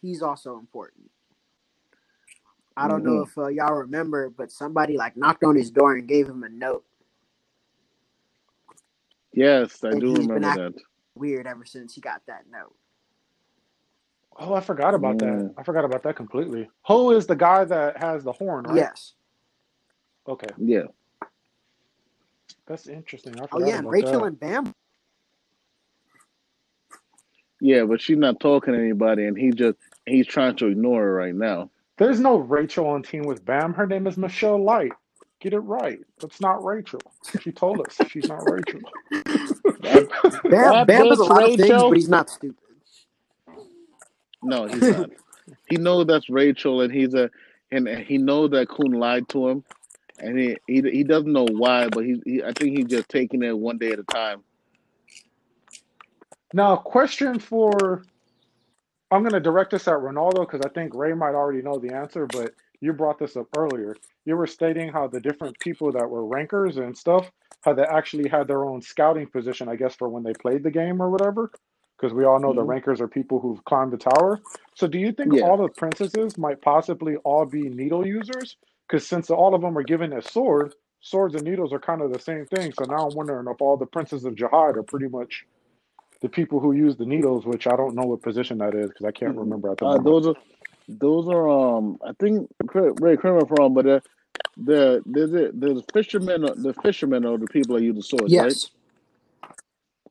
[0.00, 1.10] he's also important.
[2.76, 5.94] I don't know hmm if uh, y'all remember, but somebody like knocked on his door
[5.94, 6.84] and gave him a note,
[9.32, 10.74] Yes, I and do he's been remember that.
[11.16, 12.74] weird ever since he got that note.
[14.38, 15.46] Oh, I forgot about that.
[15.46, 15.54] Mm.
[15.58, 16.68] I forgot about that completely.
[16.82, 18.76] Ho is the guy that has the horn, right?
[18.76, 19.14] Yes.
[20.28, 20.84] Okay, Yeah.
[22.66, 23.40] that's interesting.
[23.40, 24.24] I Oh yeah, and about Rachel that.
[24.24, 24.74] and Bam.
[27.60, 31.14] Yeah, but she's not talking to anybody, and he just he's trying to ignore her
[31.14, 31.70] right now.
[31.98, 33.74] There's no Rachel on team with Bam.
[33.74, 34.92] Her name is Michelle Light.
[35.40, 36.00] Get it right.
[36.20, 37.00] That's not Rachel.
[37.40, 38.80] She told us she's not Rachel.
[39.80, 40.08] That,
[40.48, 41.88] Bam, that Bam does a bitch lot of things, Rachel.
[41.88, 42.56] but he's not stupid.
[44.42, 45.10] No, he's not.
[45.68, 47.30] he knows that's Rachel, and he's a
[47.70, 49.64] and he knows that Khun lied to him,
[50.18, 53.42] and he he, he doesn't know why, but he, he I think he's just taking
[53.42, 54.42] it one day at a time.
[56.52, 58.02] Now, question for
[59.10, 61.92] I'm going to direct this at Renaldo because I think Ray might already know the
[61.92, 64.00] answer, but you brought this up earlier.
[64.26, 67.32] You were stating how the different people that were rankers and stuff,
[67.62, 70.72] how they actually had their own scouting position, I guess, for when they played the
[70.72, 71.52] game or whatever.
[71.98, 72.64] Because we all know the Mhm.
[72.64, 74.42] rankers are people who've climbed the tower.
[74.76, 75.42] So, do you think Yeah.
[75.42, 78.58] all the princesses might possibly all be needle users?
[78.88, 82.12] Because since all of them are given a sword, swords and needles are kind of
[82.12, 82.72] the same thing.
[82.72, 85.46] So now I'm wondering if all the princes of Jahad are pretty much
[86.22, 89.06] the people who use the needles, which I don't know what position that is because
[89.06, 89.38] I can't Mhm.
[89.38, 90.34] remember at the Uh, those are
[90.88, 93.86] those are um I think Ray correct me if I'm wrong, but
[94.56, 98.56] the there's a, there's fishermen the fishermen are the people that use the swords, right?
[98.56, 98.70] Yes.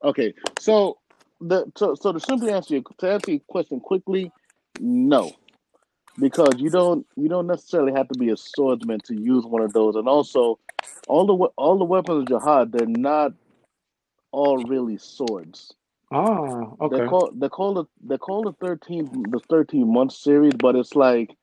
[0.04, 0.98] Okay, so
[1.42, 4.32] the so, so to simply answer your to answer your question quickly,
[4.80, 5.38] no,
[6.20, 9.74] because you don't you don't necessarily have to be a swordsman to use one of
[9.74, 10.60] those, and also
[11.08, 13.34] all the all the weapons of Jahad they're not
[14.32, 15.74] all really swords.
[16.12, 17.02] Ah, They okay.
[17.02, 21.36] call they call it they call the thirteen the thirteen month series, but it's like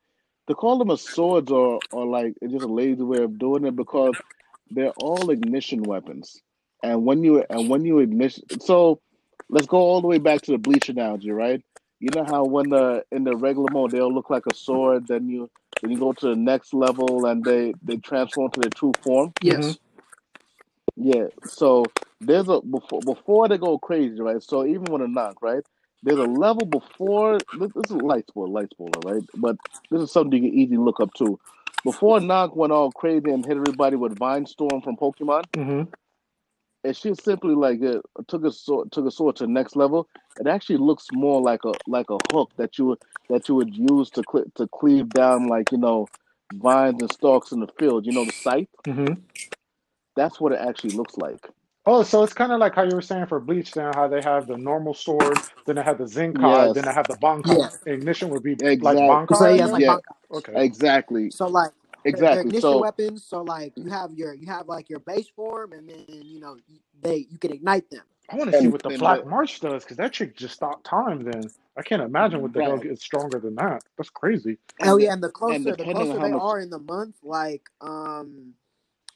[0.49, 3.67] to call them a swords or or like it's just a lazy way of doing
[3.67, 4.21] it because
[4.71, 6.43] they're all ignition weapons.
[6.83, 9.01] And when you and when you ignition, so
[9.51, 11.63] let's go all the way back to the bleach analogy, right?
[12.01, 15.29] You know how when the in the regular mode they'll look like a sword, then
[15.29, 15.51] you
[15.83, 19.35] then you go to the next level and they they transform to their true form.
[19.43, 19.79] Yes.
[20.97, 21.85] Yeah, so
[22.21, 24.43] there's a before before they go crazy, right?
[24.43, 25.65] So even with Anak, right?
[26.03, 29.23] There's a level before this, this is light spoiler, light spoiler, right?
[29.37, 29.57] But
[29.91, 31.39] this is something you can easily look up too.
[31.85, 35.83] Before Knock went all crazy and hit everybody with Vine Storm from Pokemon, hmm
[36.85, 40.09] and she simply like uh, took a sword took a sword to the next level.
[40.41, 43.75] It actually looks more like a like a hook that you would that you would
[43.75, 46.07] use to cle to cleave down like you know
[46.55, 48.07] vines and stalks in the field.
[48.07, 48.69] You know the scythe.
[48.87, 49.15] hmm
[50.17, 51.47] That's what it actually looks like.
[51.89, 54.21] Oh, so it's kind of like how you were saying for Bleach, then how they
[54.21, 57.71] have the normal sword, then they have the Zenkai, then they have the Bankai.
[57.87, 57.93] Yeah.
[57.93, 58.97] Ignition would be like exactly.
[58.97, 59.81] Bankai, So yeah, like.
[59.83, 60.39] Yeah, Bankai.
[60.39, 60.65] Okay.
[60.65, 61.71] exactly, So like
[62.05, 62.51] they're, they're exactly.
[62.51, 63.25] ignition So weapons.
[63.25, 66.57] So like you have your you have like your base form, and then you know
[67.01, 68.03] they you can ignite them.
[68.29, 70.85] I want to see what the Black the March does because that chick just stopped
[70.85, 71.23] time.
[71.23, 71.43] Then
[71.77, 73.83] I can't imagine what the hell right gets stronger than that.
[73.97, 74.59] That's crazy.
[74.83, 77.63] Oh yeah, and the and closer the closer they much are in the month, like
[77.81, 78.55] um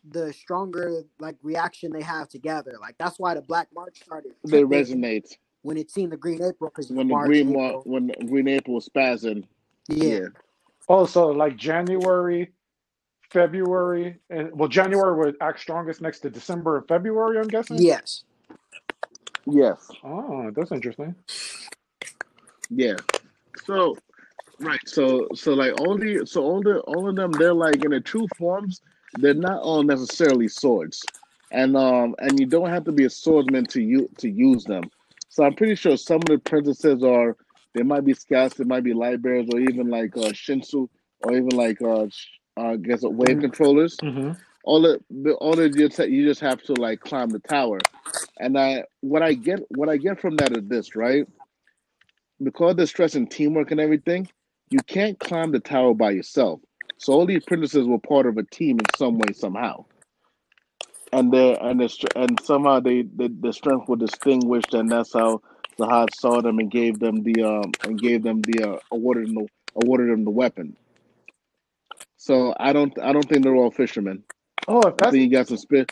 [0.08, 2.74] the stronger like reaction they have together.
[2.80, 6.42] Like that's why the Black March started they tripping resonate when it seen the Green
[6.42, 7.82] April because when the March, green mar- April.
[7.86, 9.44] when the green April was spazzing.
[9.88, 10.20] Yeah.
[10.20, 10.26] Yeah,
[10.88, 12.52] Oh, so like January,
[13.30, 17.38] February, and well, January would act strongest next to December and February.
[17.38, 17.78] I'm guessing.
[17.78, 18.24] Yes.
[19.46, 21.14] yes, Oh, that's interesting.
[22.70, 22.94] yeah.
[23.64, 23.96] So
[24.60, 27.90] right, so so like all the so all the all of them they're like in
[27.90, 28.80] the true forms.
[29.16, 31.10] They're not all necessarily swords,
[31.52, 34.90] and um and you don't have to be a swordsman to you to use them.
[35.28, 37.36] So I'm pretty sure some of the princesses are
[37.74, 40.88] they might be scouts, they might be light bearers, or even like uh, Shinsu,
[41.20, 44.02] or even like uh, sh- uh I guess uh, wave controllers.
[44.02, 44.32] hmm
[44.64, 47.86] all the, the all the you just you just have to like climb the tower.
[48.40, 51.26] And i what i get what i get from that is this right?
[52.42, 54.28] Because they're stressing teamwork and everything
[54.70, 56.60] you can't climb the tower by yourself
[57.00, 59.84] so all these princesses were part of a team in some way somehow
[61.12, 65.40] and they and the, and somehow they the, the strength was distinguished and that's how
[65.78, 69.28] the Zahad saw them and gave them the um and gave them the uh, awarded
[69.28, 69.48] them the,
[69.82, 70.76] awarded them the weapon
[72.16, 74.22] so i don't i don't think they're all fishermen
[74.68, 75.86] Oh, I think you got some spare.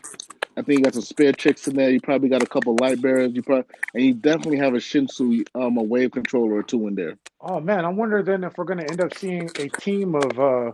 [0.56, 1.90] I think you got some spare chicks in there.
[1.90, 3.32] You probably got a couple light bearers.
[3.32, 6.94] You probably and you definitely have a Shinsu, um, a wave controller or two in
[6.94, 7.18] there.
[7.40, 10.72] oh man, I wonder then if we're gonna end up seeing a team of uh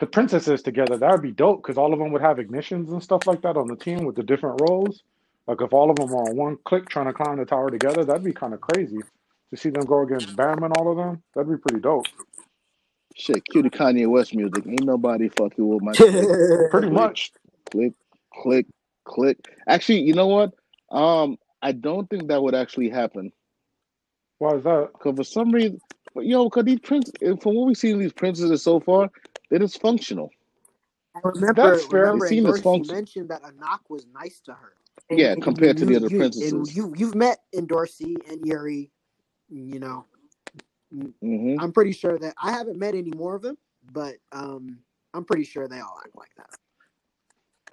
[0.00, 0.98] the princesses together.
[0.98, 3.58] That would be dope because all of them would have ignitions and stuff like that
[3.58, 5.04] on the team with the different roles.
[5.48, 8.04] Like if all of them are on one click trying to climb the tower together,
[8.04, 9.04] that'd be kind of crazy
[9.50, 11.22] to see them go against Bam and all of them.
[11.34, 12.08] That'd be pretty dope.
[13.16, 14.66] Shit, cue the Kanye West music.
[14.66, 16.30] Ain't nobody fucking with my click,
[16.70, 17.32] Pretty click, much.
[17.70, 17.94] click,
[18.34, 18.66] click,
[19.06, 19.38] click.
[19.68, 20.52] Actually, you know what?
[20.90, 23.30] Um, I don't think that would actually happen
[24.38, 24.90] Why is that?
[24.98, 25.80] because for some reason,
[26.16, 29.10] yo, because these prince, from what we've seen these princesses so far,
[29.50, 30.30] they're dysfunctional.
[31.22, 32.06] remember, That's fair.
[32.06, 34.72] remember, They in seem mentioned that Anak was nice to her.
[35.10, 36.76] And, Yeah, and compared to the other you, and princesses.
[36.76, 38.90] you, you've met Endorsi and Yuri.
[39.48, 40.04] You know,
[40.92, 43.58] hmm I'm pretty sure that I haven't met any more of them,
[43.92, 44.78] but um,
[45.12, 46.50] I'm pretty sure they all act like that.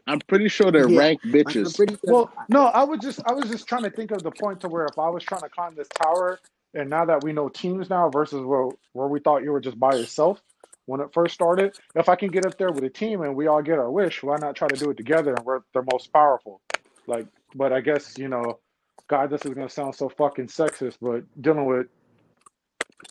[0.07, 1.75] I'm pretty sure they're Yeah, rank bitches.
[1.75, 2.13] pretty sure.
[2.13, 4.67] Well, no, I was just I was just trying to think of the point to
[4.67, 6.39] where if I was trying to climb this tower,
[6.73, 9.79] and now that we know teams now versus where where we thought you were just
[9.79, 10.41] by yourself
[10.87, 13.47] when it first started, if I can get up there with a team and we
[13.47, 16.11] all get our wish, why not try to do it together and we're the most
[16.11, 16.61] powerful?
[17.05, 18.59] Like, but I guess you know,
[19.07, 21.87] God, this is gonna sound so fucking sexist, but dealing with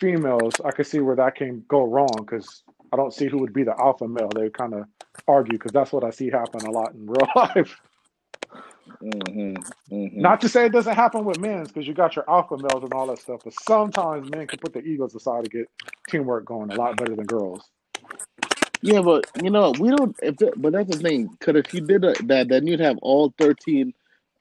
[0.01, 2.63] females, I could see where that can go wrong because
[2.93, 4.31] I don't see who would be the alpha male.
[4.35, 4.87] They kind of
[5.29, 7.81] argue because that's what I see happen a lot in real life.
[9.01, 9.55] Hmm
[9.91, 12.83] hmm Not to say it doesn't happen with men's because you got your alpha males
[12.83, 15.69] and all that stuff, but sometimes men can put their egos aside to get
[16.09, 17.63] teamwork going a lot better than girls.
[18.83, 20.17] Yeah, but you know we don't.
[20.23, 21.29] If it, but that's the thing.
[21.29, 23.93] Because if you did that, then you'd have all thirteen,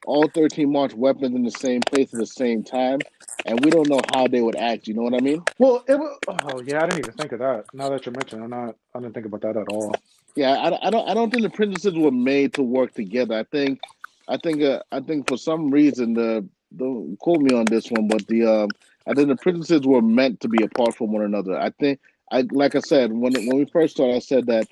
[0.06, 3.00] all thirteen launch weapons in the same place at the same time,
[3.46, 4.88] and we don't know how they would act.
[4.88, 5.44] You know what I mean?
[5.58, 6.20] Well, it was.
[6.28, 7.66] Oh yeah, I didn't even think of that.
[7.74, 8.76] Now that you mentioned, I'm not.
[8.94, 9.94] I didn't think about that at all.
[10.36, 11.10] Yeah, I, I don't.
[11.10, 13.36] I don't think the princesses were made to work together.
[13.36, 13.80] I think,
[14.28, 18.08] I think, uh, I think for some reason the don't quote me on this one,
[18.08, 18.70] but the um,
[19.08, 21.58] I think the princesses were meant to be apart from one another.
[21.58, 22.00] I think,
[22.32, 24.68] I like I said when when we first started, I said that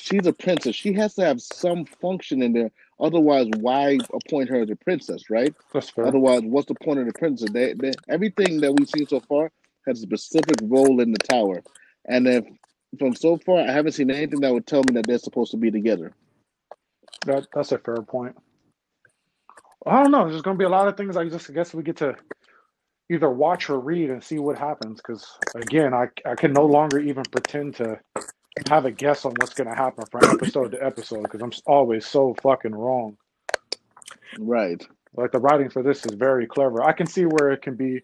[0.00, 0.74] she's a princess.
[0.74, 2.70] She has to have some function in there.
[3.00, 5.54] Otherwise, why appoint her as a princess, right?
[5.72, 6.06] That's fair.
[6.06, 7.50] Otherwise, what's the point of the princess?
[7.50, 9.52] They, they, everything that we've seen so far
[9.86, 11.62] has a specific role in the tower,
[12.06, 12.44] and if
[12.98, 15.56] from so far, I haven't seen anything that would tell me that they're supposed to
[15.56, 16.12] be together.
[17.26, 18.36] That that's a fair point.
[19.88, 20.28] I don't know.
[20.28, 21.16] There's going to be a lot of things.
[21.16, 22.14] I just I guess we get to
[23.10, 25.00] either watch or read and see what happens.
[25.00, 27.98] Because again, I I can no longer even pretend to
[28.68, 32.06] have a guess on what's going to happen from episode to episode because I'm always
[32.06, 33.16] so fucking wrong.
[34.38, 34.84] Right.
[35.14, 36.82] Like the writing for this is very clever.
[36.82, 38.02] I can see where it can be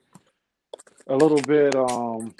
[1.06, 2.34] a little bit um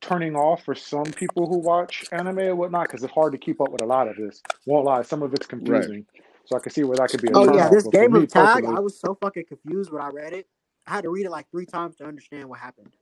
[0.00, 3.60] turning off for some people who watch anime and whatnot because it's hard to keep
[3.60, 4.42] up with a lot of this.
[4.66, 6.04] Won't lie, some of it's Right.
[6.50, 8.28] So I can see where that could be a Oh yeah, this game me of
[8.28, 10.46] tag, personally, I was so fucking confused when I read it.
[10.86, 12.92] I had to read it like three times to understand what happened.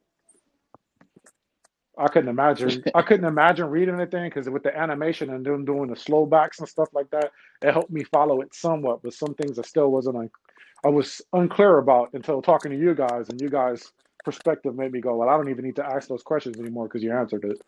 [1.99, 2.85] I couldn't imagine.
[2.95, 6.59] I couldn't imagine reading anything because with the animation and them doing the slow backs
[6.59, 7.31] and stuff like that,
[7.63, 9.03] it helped me follow it somewhat.
[9.03, 10.17] But some things I still wasn't.
[10.17, 10.31] Un-
[10.85, 13.93] I was unclear about until talking to you guys, and you guys'
[14.25, 17.03] perspective made me go, "Well, I don't even need to ask those questions anymore because
[17.05, 17.61] you answered it."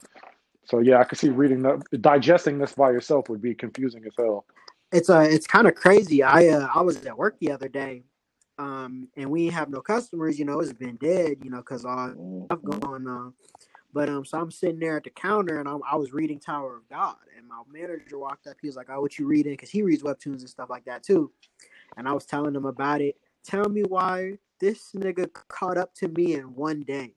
[0.66, 4.14] So yeah, I could see reading the digesting this by yourself would be confusing as
[4.18, 4.46] hell.
[4.92, 6.22] It's uh it's kind of crazy.
[6.22, 8.04] I uh I was at work the other day,
[8.58, 10.38] um, and we have no customers.
[10.38, 11.38] You know, it's been dead.
[11.44, 12.14] You know, because all
[12.46, 12.80] stuff Mhm.
[12.80, 13.34] going on.
[13.92, 16.76] But um, so I'm sitting there at the counter, and I'm, I was reading Tower
[16.76, 18.56] of God, and my manager walked up.
[18.60, 21.02] He was like, "Oh, what you reading?" Because he reads webtoons and stuff like that
[21.02, 21.32] too.
[21.96, 23.16] And I was telling him about it.
[23.44, 27.14] Tell me why this nigga caught up to me in one day.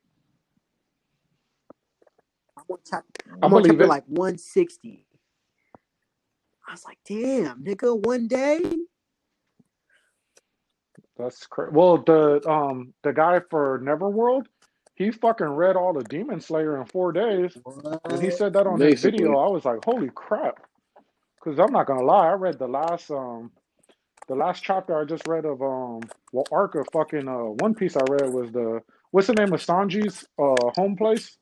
[2.58, 5.06] I'm on, chap- I I'm on chapter like 160.
[6.68, 8.60] I was like, "Damn, nigga, one day."
[11.18, 11.72] That's crazy.
[11.74, 14.46] Well, the um the guy for Neverworld,
[14.96, 17.58] he fucking read all the Demon Slayer in four days.
[18.04, 20.60] When he said that on his video, I was like, "Holy crap!"
[21.36, 23.52] Because I'm not gonna lie, I read the last um
[24.28, 27.96] the last chapter I just read of um well arc of fucking uh One Piece
[27.96, 31.38] I read was the what's the name of Sanji's uh home place?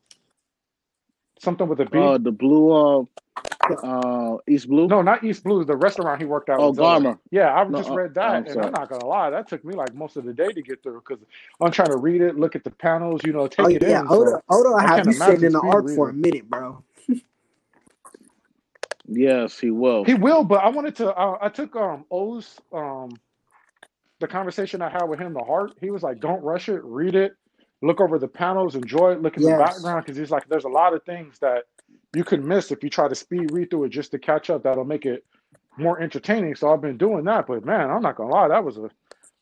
[1.40, 1.98] Something with a B.
[1.98, 3.04] Uh, the blue, uh,
[3.84, 4.88] uh, East Blue.
[4.90, 5.66] No, not East Blue.
[5.66, 6.76] the restaurant he worked at Oh, with
[7.32, 9.66] Yeah, I No, just uh, read I'm that, and I'm not gonna lie, that took
[9.66, 11.24] me like most of the day to get through because
[11.62, 14.02] I'm trying to read it, look at the panels, you know, Oh take it yeah,
[14.02, 14.10] in.
[14.10, 14.32] Oda.
[14.32, 16.50] So Oda I have can't you sitting imagine in the speed arc for a minute,
[16.50, 16.84] bro.
[19.08, 20.06] Yes, he will.
[20.06, 21.14] He will, but I wanted to.
[21.14, 23.20] Uh, I took um O's um
[24.22, 25.74] the conversation I had with him the heart.
[25.82, 27.34] He was like, "Don't rush it, read it,
[27.82, 30.70] look over the panels, enjoy it, look at the background," because he's like, "There's a
[30.70, 31.66] lot of things that
[32.16, 34.64] you could miss if you try to speed read through it just to catch up.
[34.64, 35.26] That'll make it
[35.78, 38.78] more entertaining." So I've been doing that, but man, I'm not gonna lie, that was
[38.78, 38.90] a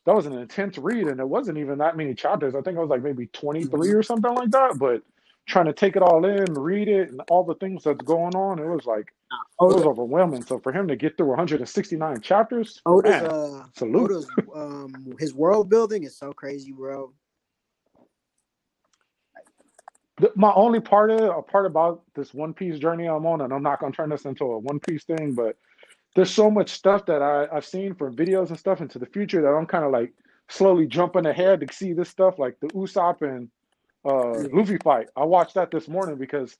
[0.05, 2.55] that was an intense read, and it wasn't even that many chapters.
[2.55, 4.79] I think it was like maybe 23 or something like that.
[4.79, 5.03] But
[5.47, 8.59] trying to take it all in, read it, and all the things that's going on,
[8.59, 10.43] it was like it was overwhelming.
[10.43, 14.11] So for him to get through 169 chapters, Oda's man, uh, salute.
[14.11, 17.13] Oda's um, his world building is so crazy, bro.
[20.19, 23.53] The, my only part of a part about this One Piece journey I'm on, and
[23.53, 25.57] I'm not gonna turn this into a One Piece thing, but
[26.15, 29.41] there's so much stuff that I, I've seen from videos and stuff into the future
[29.41, 30.13] that I'm kind of like
[30.49, 33.49] slowly jumping ahead to see this stuff, like the Usopp and
[34.05, 34.47] uh.
[34.53, 35.07] Luffy fight.
[35.15, 36.57] I watched that this morning because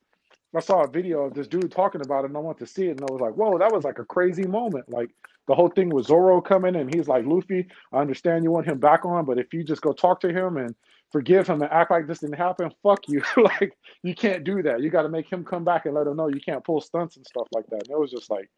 [0.55, 2.88] I saw a video of this dude talking about it, and I wanted to see
[2.88, 5.10] it, and I was like, "Whoa, that was like a crazy moment!" Like
[5.47, 8.80] the whole thing with Zoro coming, and he's like, "Luffy, I understand you want him
[8.80, 10.76] back on, but if you just go talk to him and
[11.12, 12.72] forgive him and act like this didn't happen.
[12.84, 13.22] Fuck you.
[13.38, 14.82] like you can't do that.
[14.82, 17.18] You got to make him come back and let him know you can't pull stunts
[17.18, 17.84] and stuff like that.
[17.88, 18.49] And it was just like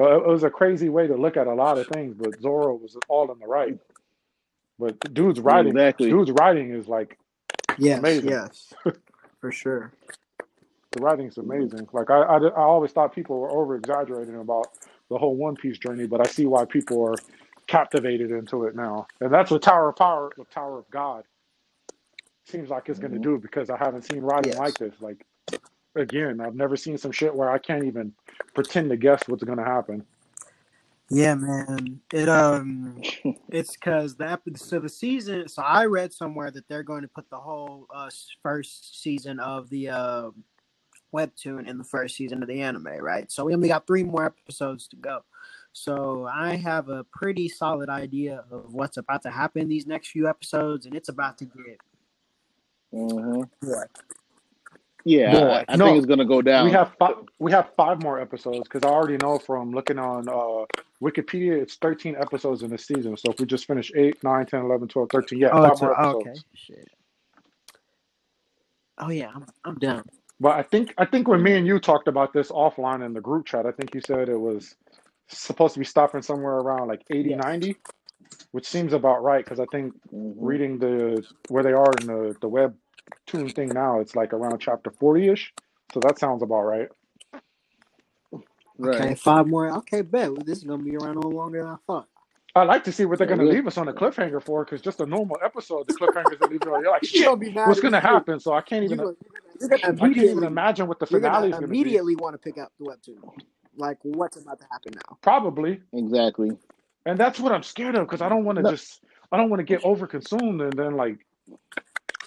[0.00, 2.74] uh, it was a crazy way to look at a lot of things, but Zoro
[2.74, 3.78] was all in the right.
[4.78, 6.10] But dude's writing, Exactly.
[6.10, 7.18] dude's writing is like
[7.78, 8.30] Yes, Amazing.
[8.30, 8.72] yes,
[9.40, 9.92] for sure.
[10.92, 11.88] the writing's amazing.
[11.92, 14.66] Like I, I, I always thought people were over exaggerating about
[15.08, 17.14] the whole One Piece journey, but I see why people are
[17.66, 21.24] captivated into it now, and that's what Tower of Power, the Tower of God,
[22.44, 24.58] seems like it's going to do because I haven't seen writing Yes.
[24.58, 24.94] like this.
[25.00, 25.24] Like
[25.94, 28.12] again, I've never seen some shit where I can't even
[28.54, 30.04] pretend to guess what's going to happen.
[31.10, 32.00] Yeah, man.
[32.12, 33.00] It um,
[33.50, 35.48] it's because the so the season.
[35.48, 38.10] So I read somewhere that they're going to put the whole uh
[38.42, 40.30] first season of the uh
[41.14, 43.30] webtoon in the first season of the anime, right?
[43.30, 45.20] So we only got three more episodes to go.
[45.74, 50.28] So I have a pretty solid idea of what's about to happen these next few
[50.28, 51.78] episodes, and it's about to get
[52.92, 53.84] hmm boy.
[55.04, 55.86] Yeah, Boy, I, I no.
[55.86, 56.66] think it's gonna go down.
[56.66, 57.16] We have five.
[57.40, 60.66] We have five more episodes because I already know from looking on uh,
[61.02, 63.16] Wikipedia, it's 13 episodes in the season.
[63.16, 65.82] So if we just finish 8, 9, 10, 11, 12, 13, yeah, Oh, five it's
[65.82, 66.26] a, more episodes.
[66.26, 66.34] okay.
[66.54, 66.88] Shit.
[68.98, 70.04] Oh yeah, I'm I'm down.
[70.40, 73.20] But I think I think when me and you talked about this offline in the
[73.20, 74.74] group chat, I think you said it was
[75.28, 77.36] supposed to be stopping somewhere around like 80, Yes.
[77.36, 77.76] 90,
[78.52, 80.36] which seems about right because I think Mhm.
[80.40, 82.76] reading the where they are in the the web
[83.26, 85.54] tune thing now, it's like around chapter 40 ish.
[85.94, 86.88] So that sounds about right.
[88.78, 89.04] Right.
[89.04, 89.70] Okay, five more.
[89.78, 92.08] Okay, bet this is gonna be around a little longer than I thought.
[92.54, 94.82] I like to see what they're going to leave us on a cliffhanger for because
[94.82, 97.94] just a normal episode, the cliffhangers that leave you you're like, shit, be what's going
[97.94, 98.00] to shit.
[98.00, 98.40] happen?
[98.40, 99.14] So I can't You're even gonna,
[99.60, 102.00] you're gonna I can't even imagine what the you're finale is gonna going to be.
[102.00, 103.22] immediately want to pick up the webtoon.
[103.76, 105.18] Like what's about to happen now?
[105.22, 105.82] Probably.
[105.94, 106.52] Exactly.
[107.06, 108.70] And that's what I'm scared of because I don't want to No.
[108.70, 109.00] just
[109.30, 111.26] I don't want to get over consumed and then like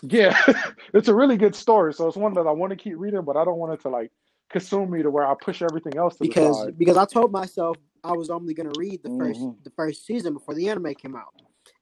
[0.02, 0.38] yeah,
[0.94, 1.94] it's a really good story.
[1.94, 3.90] So it's one that I want to keep reading, but I don't want it to
[3.90, 4.12] like
[4.50, 6.78] consume me to where I push everything else to the Because side.
[6.78, 9.64] because I told myself I was only gonna read the first Mhm.
[9.64, 11.34] the first season before the anime came out,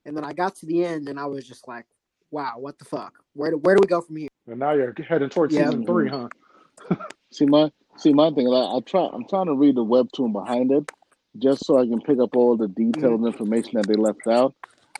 [0.06, 1.86] and then I got to the end and I was just like,
[2.30, 3.18] wow, what the fuck?
[3.34, 4.28] Where do where do we go from here?
[4.46, 5.66] And now you're heading towards Yeah.
[5.66, 6.28] season three, huh?
[7.32, 8.46] See my see my thing.
[8.46, 9.08] Like, I try.
[9.12, 10.90] I'm trying to read the webtoon behind it,
[11.38, 13.26] just so I can pick up all the detailed Mm-hmm.
[13.26, 14.54] information that they left out,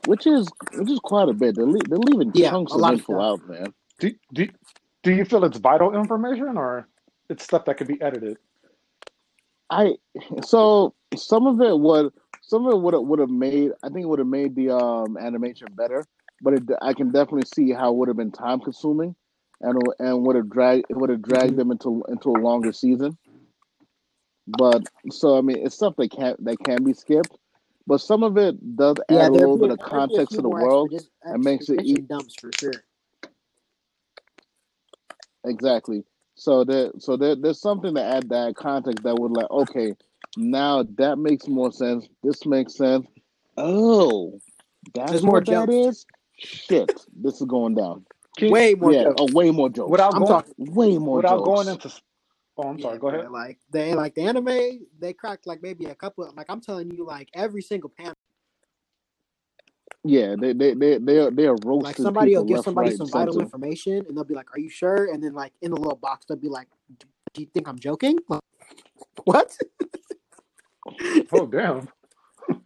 [0.06, 1.56] which is which is quite a bit.
[1.56, 3.72] They're, le- they're leaving Yeah, chunks of lot of info out, man.
[4.00, 4.48] Do, do,
[5.02, 6.88] do you feel it's vital information or
[7.30, 8.38] it's stuff that could be edited?
[9.70, 9.94] I
[10.42, 12.12] so some of it would
[12.42, 14.74] some of it would have would have made I think it would have made the
[14.74, 16.06] um animation better,
[16.42, 19.14] but it, I can definitely see how it would have been time consuming,
[19.60, 23.16] and and would have dragged it would have dragged them into into a longer season.
[24.46, 27.36] But so I mean, it's stuff that can that can be skipped,
[27.86, 30.34] but some of it does add Yeah, a little bit of there'd be a context
[30.34, 32.84] to the world expedi- and makes it e- dumps for sure.
[35.44, 36.04] exactly.
[36.36, 39.92] So there, so there, there's something to add that context that would like, okay,
[40.36, 42.08] now that makes more sense.
[42.22, 43.06] This makes sense.
[43.56, 44.40] Oh,
[44.94, 45.74] that's There's more what that jokes.
[45.74, 46.06] is.
[46.36, 48.04] Shit, this is going down.
[48.42, 49.20] Way more Yeah, oh, jokes.
[49.20, 49.90] oh, way more jokes.
[49.92, 50.54] without I'm going talking.
[50.58, 51.44] Way more without jokes.
[51.44, 51.88] going into
[52.58, 53.30] oh I'm sorry, Yeah, go ahead.
[53.30, 56.30] like they like the anime, they cracked like maybe a couple.
[56.36, 58.14] Like I'm telling you, like every single panel,
[60.04, 62.98] Yeah, they they they they are, they are roasting like somebody will give somebody right,
[62.98, 63.44] some vital center.
[63.46, 66.26] information, and they'll be like, "Are you sure?" And then like in the little box,
[66.26, 66.68] they'll be like,
[67.34, 68.42] "Do you think I'm joking?" Like,
[69.24, 69.56] what?
[71.32, 71.88] Oh damn.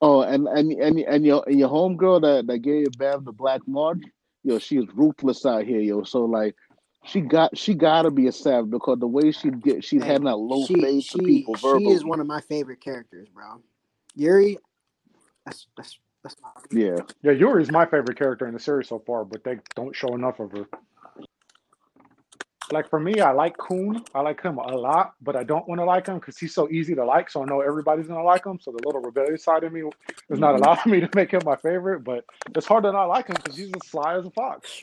[0.00, 3.62] Oh, and and and and your and your homegirl that that gave Bam the Black
[3.66, 4.02] March,
[4.42, 6.02] yo, she is ruthless out here, yo.
[6.02, 6.54] So like,
[7.04, 10.24] she got she gotta be a savage because the way she get she's Hey, having
[10.24, 13.60] that low she fade to she people she is one of my favorite characters, bro.
[14.16, 14.58] Yuri,
[15.44, 19.24] that's that's that's my Yeah, Yeah, Yuri's my favorite character in the series so far,
[19.24, 20.66] but they don't show enough of her.
[22.72, 24.02] Like for me, I like Khun.
[24.14, 26.68] I like him a lot, but I don't want to like him because he's so
[26.70, 27.30] easy to like.
[27.30, 28.58] So I know everybody's gonna like him.
[28.58, 29.82] So the little rebellious side of me
[30.30, 30.58] is not Mhm.
[30.58, 32.04] allowing me to make him my favorite.
[32.04, 32.24] But
[32.56, 34.82] it's hard to not like him because he's as sly as a fox.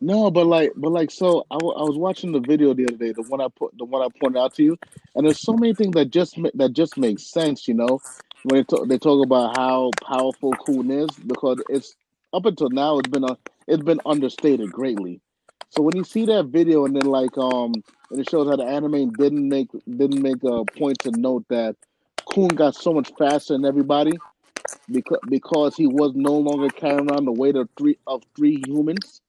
[0.00, 3.12] No, but like but like so, I, I was watching the video the other day,
[3.12, 4.78] the one I put the one I pointed out to you,
[5.14, 8.00] and there's so many things that just ma- that just makes sense, you know,
[8.44, 11.96] when they talk they talk about how powerful Khun is because it's
[12.32, 13.36] up until now it's been a,
[13.66, 15.20] it's been understated greatly.
[15.70, 17.72] So when you see that video and then like um
[18.10, 21.76] and it shows how the anime didn't make didn't make a point to note that
[22.28, 24.12] Khun got so much faster than everybody
[24.90, 29.20] because because he was no longer carrying around the weight of three of three humans.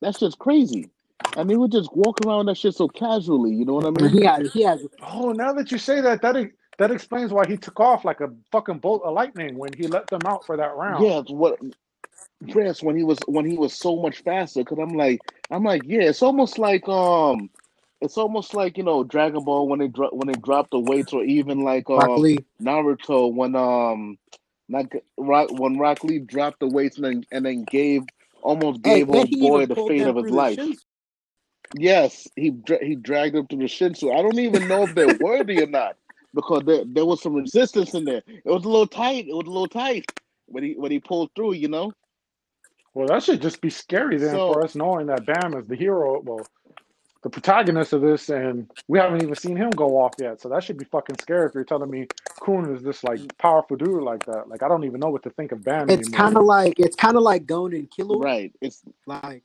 [0.00, 0.90] That's just crazy.
[1.36, 4.10] And they would just walk around that shit so casually, you know what I mean?
[4.10, 6.36] he has he has Oh, now that you say that, that
[6.78, 10.08] that explains why he took off like a fucking bolt of lightning when he let
[10.10, 11.04] them out for that round.
[11.04, 11.58] Yeah, it's what
[12.50, 14.64] Prince when he was when he was so much faster.
[14.64, 15.20] Cause I'm like
[15.50, 17.50] I'm like yeah, it's almost like um,
[18.00, 21.12] it's almost like you know Dragon Ball when they drop when they dropped the weights,
[21.12, 22.44] or even like Rock um Lee.
[22.62, 24.18] Naruto when um
[24.68, 28.02] like Rock when Rock Lee dropped the weights and then and then gave
[28.46, 30.60] almost gave then old boy the fate of his life.
[31.72, 34.16] Yes, he dra- he dragged him to the Shinsu.
[34.18, 35.96] I don't even know if they're worthy or not
[36.34, 38.22] because there there was some resistance in there.
[38.26, 39.28] It was a little tight.
[39.28, 40.06] It was a little tight
[40.46, 41.54] when he when he pulled through.
[41.54, 41.92] You know.
[42.94, 45.76] Well, that should just be scary then So for us knowing that Bam is the
[45.76, 46.48] hero, well,
[47.26, 50.40] the protagonist of this, and we haven't even seen him go off yet.
[50.40, 52.06] So that should be fucking scary if you're telling me
[52.40, 54.48] Khun is this like powerful dude like that.
[54.48, 56.94] Like I don't even know what to think of Bam It's kind of like it's
[56.94, 58.20] kind of like Gon and Killua.
[58.20, 59.42] right, it's Like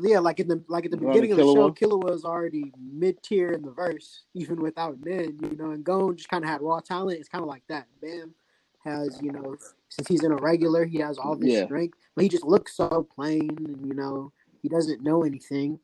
[0.00, 1.76] yeah, like in the like at the beginning of the show, Killua.
[1.76, 5.72] Killua was already mid tier in the verse, even without men, you know.
[5.72, 7.18] And Gon just kind of had raw talent.
[7.18, 7.86] It's kind of like that.
[8.00, 8.32] Bam
[8.84, 9.56] has you know
[9.88, 12.76] since he's in a regular, he has all this Yeah, strength, but he just looks
[12.76, 14.32] so plain, and you know
[14.62, 15.78] he doesn't know anything.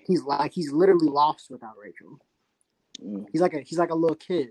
[0.00, 2.18] He's like he's literally lost without Rachel.
[3.02, 4.50] mm, He's like a he's like a little kid.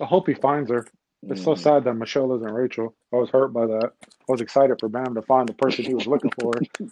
[0.00, 0.86] I hope he finds her.
[1.28, 1.58] It's so mm.
[1.58, 2.94] sad that Michelle isn't Rachel.
[3.12, 3.92] I was hurt by that.
[4.02, 6.52] I was excited for Bam to find the person he was looking for.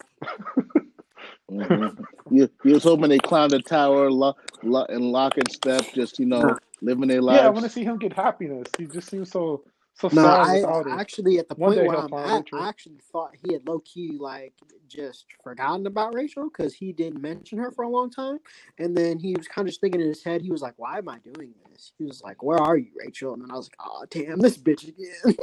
[1.51, 2.05] Mhm.
[2.31, 6.19] You you was hoping they climb the tower, lock, lock, and lock and step, just
[6.19, 7.41] you know, living their life.
[7.41, 8.69] yeah, I want to see him get happiness.
[8.79, 9.63] He just seems so
[9.95, 13.33] so no, sad I actually at the One point where I'm at, I actually thought
[13.45, 14.55] he had low key like
[14.89, 18.39] just forgotten about Rachel because he didn't mention her for a long time,
[18.79, 20.99] and then he was kind of just thinking in his head, he was like, "Why
[20.99, 23.69] am I doing this?" He was like, "Where are you, Rachel?" And then I was
[23.71, 25.37] like, "Oh, damn, this bitch again."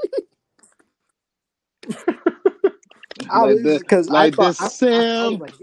[3.30, 4.54] I Like the because like the
[5.40, 5.56] like,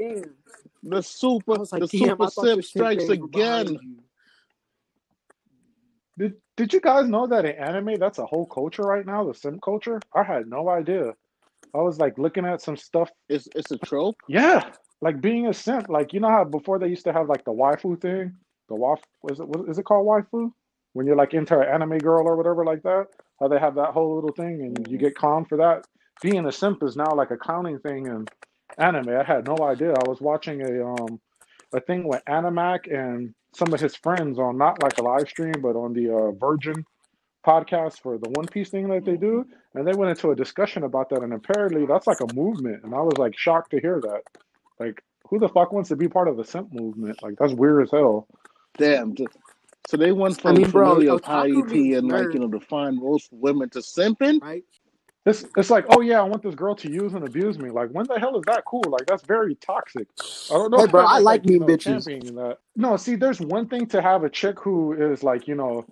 [0.82, 3.80] the super was the super I thought simp strikes days were behind again.
[3.80, 3.99] you.
[6.59, 9.61] Did you guys know that in anime that's a whole culture right now, the sim
[9.61, 10.00] culture?
[10.12, 11.12] I had no idea.
[11.72, 13.11] I was like looking at some stuff.
[13.28, 14.16] It's it's a trope.
[14.28, 15.88] Yeah, like being a simp.
[15.88, 18.34] Like you know how before they used to have like the waifu thing,
[18.68, 20.50] the waf was it what is it called waifu?
[20.94, 23.06] When you're like into an anime girl or whatever like that,
[23.38, 25.86] how they have that whole little thing and you get clowned for that.
[26.22, 28.26] Being a simp is now like a clowning thing in
[28.78, 29.11] anime.
[29.11, 29.92] I had no idea.
[29.92, 31.20] I was watching a um
[31.73, 35.55] a thing with Animac and some of his friends on not like a live stream,
[35.61, 36.85] but on the uh, Virgin
[37.47, 40.85] podcast for the One Piece thing that they do, and they went into a discussion
[40.85, 44.01] about that, and apparently that's like a movement, and I was like shocked to hear
[44.01, 44.23] that.
[44.79, 47.23] Like, who the fuck wants to be part of the simp movement?
[47.23, 48.27] Like, that's weird as hell.
[48.77, 49.14] Damn.
[49.89, 52.49] So they went I from mean, bro, familial otaku piety and like you nerd, know
[52.49, 54.41] defined roles for women to simping.
[54.43, 54.64] right?
[55.29, 57.70] It's it's like, oh yeah, I want this girl to use and abuse me.
[57.70, 58.83] Like, when the hell is that cool?
[58.91, 60.09] Like, that's very toxic.
[60.51, 62.05] I don't know Hey, bro, I like like, you mean know, bitches.
[62.37, 62.59] that.
[62.76, 65.87] No, see, there's one thing to have a chick who is like, you know,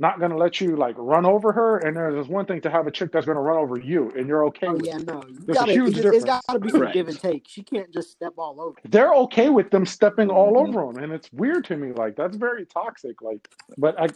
[0.00, 2.90] not gonna let you like run over her, and there's one thing to have a
[2.92, 5.06] chick that's gonna run over you, and you're okay Oh with yeah, it.
[5.06, 5.74] no, you There's a gotta.
[5.74, 6.40] It huge it's difference.
[6.48, 7.44] gotta be some give and take.
[7.48, 8.78] She can't just step all over.
[8.84, 11.92] They're okay with them stepping all hmm over them, and it's weird to me.
[11.92, 13.22] Like that's very toxic.
[13.22, 14.08] Like, but I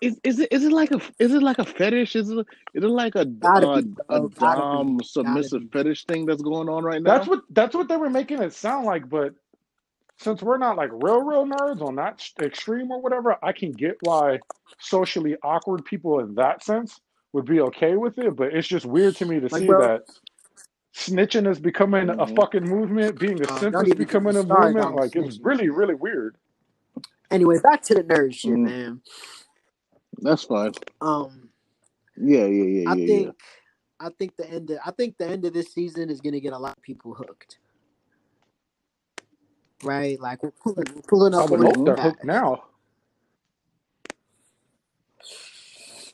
[0.00, 2.16] Is is it is it like a is it like a fetish?
[2.16, 2.38] Is it
[2.74, 4.20] is it like a Gotta uh, be, a bro.
[4.20, 7.18] Dom Gotta submissive fetish thing that's going on right now?
[7.18, 9.08] that's what that's what they were making it sound like.
[9.10, 9.34] But
[10.18, 13.74] since we're not like real real nerds on that sh- extreme or whatever, I can
[13.74, 14.40] get why
[14.80, 17.00] socially awkward people in that sense
[17.32, 18.36] would be okay with it.
[18.36, 19.78] But it's just weird to me to Like, see bro.
[19.78, 20.02] that
[20.96, 24.30] snitching is becoming a hmm fucking movement, being a Uh, simp is even get me
[24.30, 24.92] becoming a movement.
[24.92, 26.36] on the Like it's really really weird.
[27.30, 29.02] Anyway, back to the nerd shit, mm man.
[30.22, 30.72] That's fine.
[31.00, 31.50] Um,
[32.16, 33.30] Yeah, yeah, yeah, I yeah, yeah.
[33.30, 33.36] think,
[34.00, 34.70] I think the end.
[34.70, 37.14] Of, I think the end of this season is gonna get a lot of people
[37.14, 37.58] hooked.
[39.82, 40.20] Right?
[40.20, 41.98] Like we're pulling, we're pulling I up would on it hope they're fast.
[41.98, 42.64] hooked now.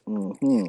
[0.07, 0.67] hmm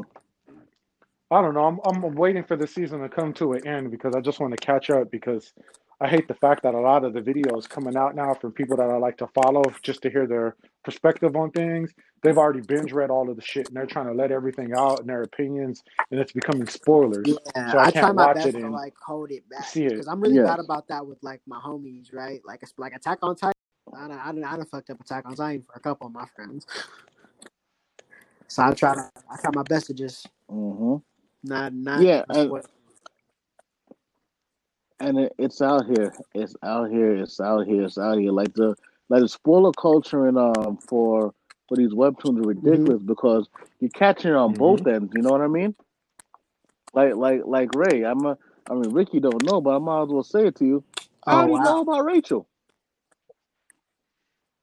[1.32, 1.66] I don't know.
[1.66, 4.54] I'm I'm waiting for the season to come to an end because I just want
[4.54, 5.54] to catch up because
[6.00, 8.78] I hate the fact that a lot of the videos coming out now from people
[8.78, 11.94] that I like to follow just to hear their perspective on things.
[12.24, 15.02] They've already binge read all of the shit and they're trying to let everything out
[15.02, 17.40] and their opinions and it's becoming spoilers.
[17.56, 19.48] Yeah, So I I try can't my watch best it to and like hold it
[19.50, 20.08] back because.
[20.08, 20.56] I'm really Yeah.
[20.56, 22.42] bad about that with like my homies, right?
[22.46, 23.54] Like it's like Attack on Titan.
[23.96, 26.14] I done, I done, I done fucked up Attack on Titan for a couple of
[26.14, 26.66] my friends.
[28.48, 30.98] So I try to, I try my best to just hmm
[31.44, 32.54] not, not Yeah, and
[35.00, 36.14] and it, it's out here.
[36.36, 37.16] It's out here.
[37.18, 37.84] It's out here.
[37.84, 38.32] It's out here.
[38.32, 38.76] Like the
[39.10, 41.34] like the spoiler culture and um for
[41.70, 43.50] for these webtoons are hmm ridiculous because
[43.80, 45.14] you're catching it on hmm both ends.
[45.16, 45.76] You know what I mean?
[46.94, 48.04] Like like like Ray.
[48.06, 48.38] I'm a.
[48.70, 50.84] I mean Ricky don't know, but I might as well say it to you.
[51.28, 52.48] I Oh already know about Rachel.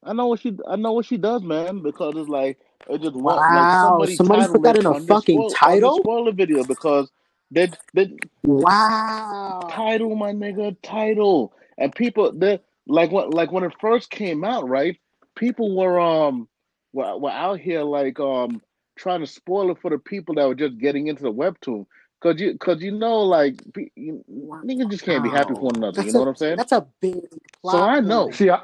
[0.04, 3.16] I know what she I know what she does, man, because it's like it just
[3.16, 5.92] want like Wow, somebody somebody put that in a fucking spoil title.
[5.92, 7.10] spoiler video because
[7.50, 8.10] they they
[8.44, 9.68] Wow.
[9.68, 12.60] title my nigga title and people the
[12.90, 14.98] like what like when it first came out right
[15.36, 16.48] people were um
[16.94, 18.62] were, were out here like um
[18.98, 21.86] trying to spoil it for the people that were just getting into the webtoon
[22.22, 24.24] because you because you know like pe- you,
[24.64, 26.72] niggas just can't be happy for one another you know a what i'm saying that's
[26.72, 27.20] a big
[27.62, 28.34] so i know point.
[28.34, 28.62] See, I,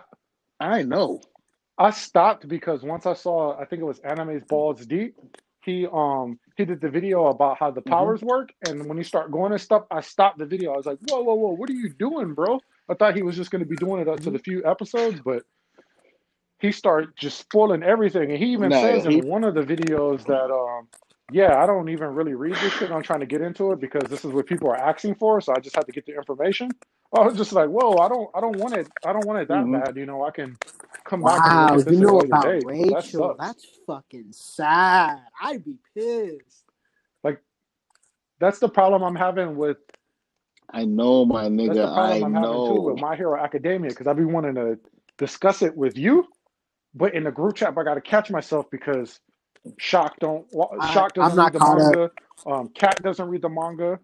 [0.60, 1.22] i know
[1.78, 5.16] I stopped because once I saw, I think it was Anime's Balls Deep.
[5.64, 9.04] He um he did the video about how the hmm powers work, and when you
[9.04, 10.72] start going and stuff, I stopped the video.
[10.74, 12.60] I was like, whoa, whoa, whoa, what are you doing, bro?
[12.88, 15.20] I thought he was just going to be doing it up to the few episodes,
[15.20, 15.42] but
[16.60, 18.30] he started just spoiling everything.
[18.30, 20.88] And he even nah says he in one of the videos that um
[21.28, 22.92] yeah, I don't even really read this shit.
[22.92, 25.52] I'm trying to get into it because this is what people are asking for, so
[25.54, 26.74] I just have to get the information.
[27.12, 29.48] I was just like, whoa, I don't I don't want it I don't want it
[29.48, 30.24] that hmm bad, you know.
[30.24, 30.58] I can
[31.04, 32.62] come back and look Wow, you this at a know about date.
[32.62, 33.36] But that Rachel?
[33.38, 35.20] That's fucking sad.
[35.42, 36.64] I'd be pissed.
[37.24, 37.42] Like
[38.40, 39.78] that's the problem I'm having with
[40.72, 43.90] i know my that's nigga the problem i I'm having too with My Hero Academia
[43.92, 44.78] because I be wanting to
[45.18, 46.26] discuss it with you,
[46.94, 49.20] but in the group chat I got to catch myself because
[49.78, 50.46] Shock don't
[50.78, 52.10] I Shock I'm doesn't read the manga,
[52.46, 54.00] um, Cat doesn't read the manga,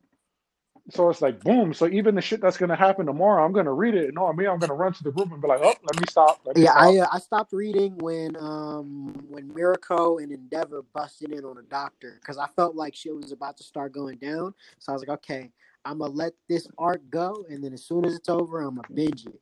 [0.90, 1.74] so it's like boom.
[1.74, 4.46] So even the shit that's gonna happen tomorrow, I'm gonna read it, and on me,
[4.46, 6.64] I'm gonna run to the group and be like, oh, let me stop, let me
[6.64, 6.78] Yeah, stop.
[6.78, 11.62] I uh, I stopped reading when um when Mirko and Endeavor busted in on a
[11.62, 14.54] doctor because I felt like shit was about to start going down.
[14.78, 15.50] So I was like, okay,
[15.85, 18.89] I'm gonna let this art go, and then as soon as it's over, I'm gonna
[18.95, 19.41] binge it.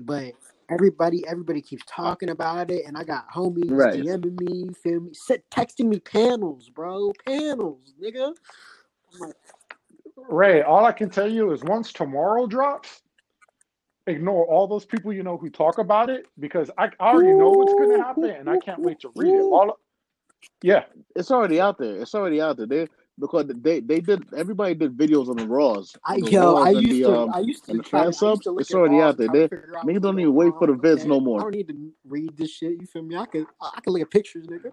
[0.00, 0.32] But
[0.70, 5.00] everybody everybody keeps talking about it, and I got homies right DMing me, you feel
[5.00, 8.34] me, sit texting me panels, bro, panels, nigga.
[9.12, 9.36] I'm like,
[10.16, 13.02] Ray, all I can tell you is once tomorrow drops,
[14.06, 17.50] ignore all those people you know who talk about it because I, I already know
[17.50, 19.42] what's gonna happen, and I can't wait to read it.
[19.42, 19.78] All
[20.62, 20.84] yeah,
[21.16, 22.02] it's already out there.
[22.02, 22.66] It's already out there.
[22.66, 22.88] They
[23.20, 26.70] because they they did everybody did videos on the Raws, I on the yo, I
[26.70, 28.44] Raws and used the to, um I used to the try, I used subs.
[28.44, 29.28] to look It's already Raw out there.
[29.28, 31.40] try They out niggas don't even wait for the vids okay, no more.
[31.40, 32.80] I don't need to read this shit.
[32.80, 33.16] You feel me?
[33.16, 34.72] I can I could look at pictures, nigga.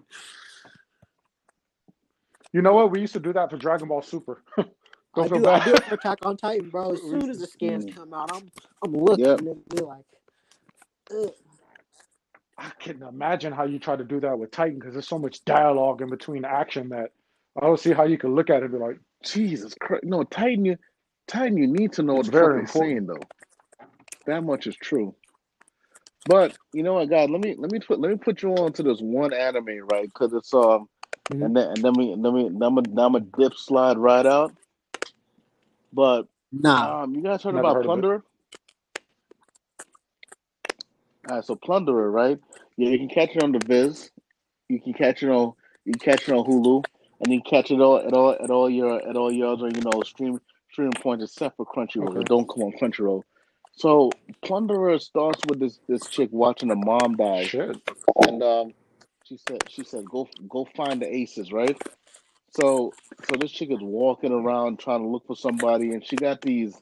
[2.52, 2.90] you know what?
[2.92, 4.42] We used to do that for Dragon Ball Super.
[5.14, 6.92] I Don't feel do, I do it for Attack on Titan, bro.
[6.94, 7.94] As soon as the scans Mm.
[7.94, 8.50] come out, I'm,
[8.84, 9.40] I'm looking, Yep.
[9.40, 9.86] nigga.
[9.86, 10.04] Like,
[11.12, 11.32] ugh.
[12.58, 15.44] I can imagine how you try to do that with Titan because there's so much
[15.44, 17.10] dialogue in between action that
[17.58, 20.04] I don't see how you can look at it and be like, Jesus Christ.
[20.04, 20.76] No, Titan you
[21.28, 22.66] Titan you need to know what it's the fuck very they're important.
[22.66, 23.28] saying though.
[24.26, 25.14] That much is true.
[26.26, 27.30] But you know what, God?
[27.30, 30.06] Let me let me put let me put you on to this one anime, right?
[30.08, 30.88] Because it's um,
[31.32, 31.42] Mhm.
[31.42, 34.26] and then and then we then we then I'm a, I'm a dip slide right
[34.26, 34.54] out.
[35.92, 36.94] But nah.
[37.02, 38.06] um, you guys heard Never about heard of it.
[38.06, 38.22] Plunderer?
[41.28, 42.38] All right, so Plunderer, right?
[42.76, 44.10] Yeah, you can catch it on the Viz.
[44.68, 45.54] You can catch it on
[45.84, 46.86] you can catch it on Hulu,
[47.20, 49.82] and can catch it all at all at all your at all your other you
[49.82, 50.40] know stream
[50.70, 52.10] streaming points except for Crunchyroll.
[52.10, 52.24] Okay.
[52.24, 53.22] Don't come on Crunchyroll.
[53.76, 54.10] So
[54.44, 57.76] Plunderer starts with this this chick watching her mom die, Shit.
[58.26, 58.74] and um,
[59.24, 61.80] she said she said go go find the aces, right?
[62.50, 62.92] So
[63.28, 66.74] so this chick is walking around trying to look for somebody, and she got these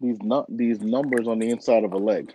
[0.00, 2.34] these nu- these numbers on the inside of her leg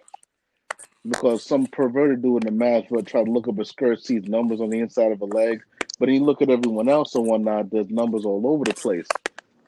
[1.08, 4.24] because some perverted dude in the math would try to look up her skirt, sees
[4.28, 5.62] numbers on the inside of her leg,
[6.00, 7.72] but he look at everyone else and whatnot.
[7.72, 9.08] There's numbers all over the place.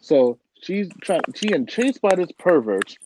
[0.02, 1.22] So she's trying.
[1.36, 2.98] She and chased by this pervert,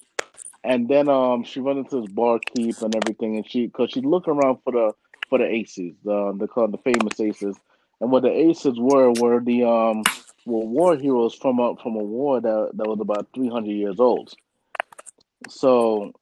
[0.63, 4.27] and then um she run into this barkeep and everything, and she because she look
[4.27, 4.91] around for the
[5.29, 7.55] for the aces, the they call the famous aces,
[7.99, 10.03] and what the aces were were the um
[10.45, 13.99] were war heroes from a from a war that that was about three hundred years
[13.99, 14.33] old.
[15.47, 16.13] So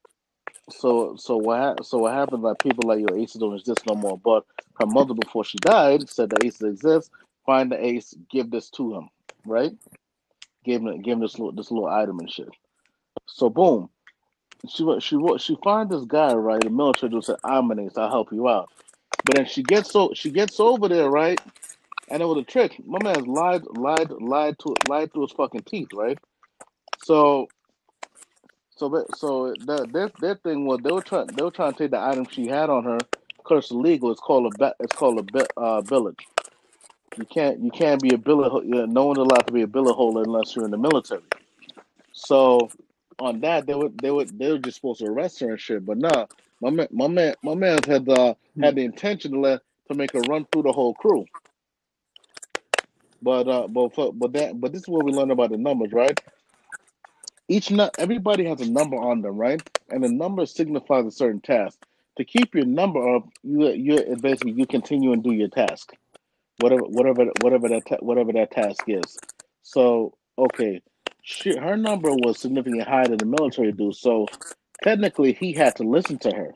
[0.70, 2.44] so so what hap- so what happened?
[2.44, 4.18] Like people like your aces don't exist no more.
[4.18, 4.46] But
[4.80, 7.12] her mother before she died said the aces exist.
[7.46, 9.10] Find the ace, give this to him,
[9.46, 9.72] right?
[10.64, 12.50] Give him give him this little this little item and shit.
[13.26, 13.90] So boom,
[14.68, 17.98] she she she find this guy right, the military dude said, "I'm an ace.
[17.98, 18.70] I'll help you out."
[19.26, 21.40] But then she gets so she gets over there, right?
[22.10, 22.76] And it was a trick.
[22.86, 26.18] My man's lied lied lied to lied through his fucking teeth, right?
[27.04, 27.48] So
[28.76, 31.92] so so that their their thing was they were trying they were trying to take
[31.92, 32.98] the item she had on her
[33.58, 34.12] it's illegal.
[34.12, 35.24] It's called a it's called a
[35.60, 36.28] uh, billage.
[37.18, 38.50] You can't you can't be a billet.
[38.52, 41.24] ho- Yeah, no one's allowed to be a billet holder unless you're in the military.
[42.14, 42.74] So
[43.20, 45.86] on that they were they were they were just supposed to arrest her and shit.
[45.86, 46.28] But nah,
[46.62, 50.14] my man my man my man had uh, had the intention to let to make
[50.14, 51.26] her run through the whole crew.
[53.22, 56.18] But uh but but that but this is what we learned about the numbers, right?
[57.50, 59.64] Each everybody has a number on them, right?
[59.90, 61.80] And the number signifies a certain task.
[62.20, 65.94] To keep your number up, you you basically you continue and do your task,
[66.60, 69.18] whatever whatever whatever that ta- whatever that task is.
[69.64, 70.82] So okay,
[71.22, 73.94] she, her number was significantly higher than the military do.
[73.94, 74.28] So
[74.84, 76.52] technically, he had to listen to her.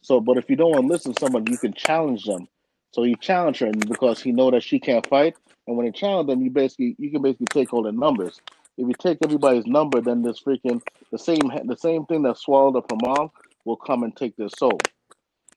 [0.00, 2.46] So, but if you don't want to listen to someone, you can challenge them.
[2.92, 5.34] So he challenged her, because he know that she can't fight,
[5.66, 8.40] and when he challenged them, you basically you can basically take all the numbers.
[8.78, 12.76] If you take everybody's number, then this freaking the same the same thing that swallowed
[12.76, 13.30] up her mom
[13.68, 14.78] will come and take their soul.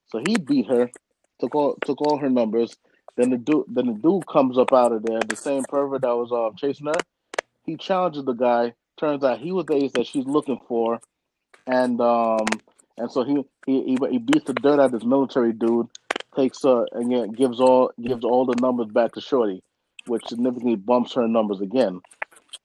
[0.07, 0.91] So he beat her,
[1.39, 2.75] took all took all her numbers.
[3.15, 6.15] Then the dude then the dude comes up out of there, the same pervert that
[6.15, 6.93] was uh, chasing her.
[7.65, 8.73] He challenges the guy.
[8.99, 10.99] Turns out he was the ace that she's looking for,
[11.65, 12.45] and um
[12.97, 15.87] and so he he he, he beats the dirt out of this military dude,
[16.35, 19.63] takes uh and yeah, gives all gives all the numbers back to Shorty,
[20.07, 22.01] which significantly bumps her numbers again.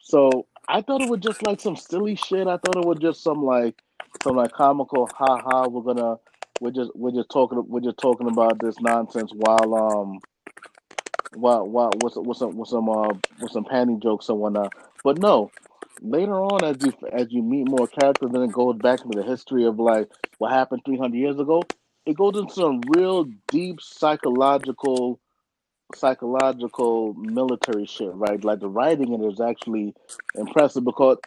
[0.00, 2.48] So I thought it was just like some silly shit.
[2.48, 3.80] I thought it was just some like
[4.22, 5.66] some like comical ha ha.
[5.68, 6.16] We're gonna
[6.60, 10.20] we're just we're just talking we're just talking about this nonsense while um
[11.34, 13.08] while while with with some with some uh
[13.40, 14.74] with some panty jokes and whatnot.
[15.04, 15.50] But no,
[16.00, 19.26] later on as you as you meet more characters, then it goes back into the
[19.26, 20.08] history of like
[20.38, 21.62] what happened three hundred years ago.
[22.06, 25.20] It goes into some real deep psychological
[25.94, 28.42] psychological military shit, right?
[28.44, 29.94] Like the writing in it is actually
[30.34, 31.18] impressive because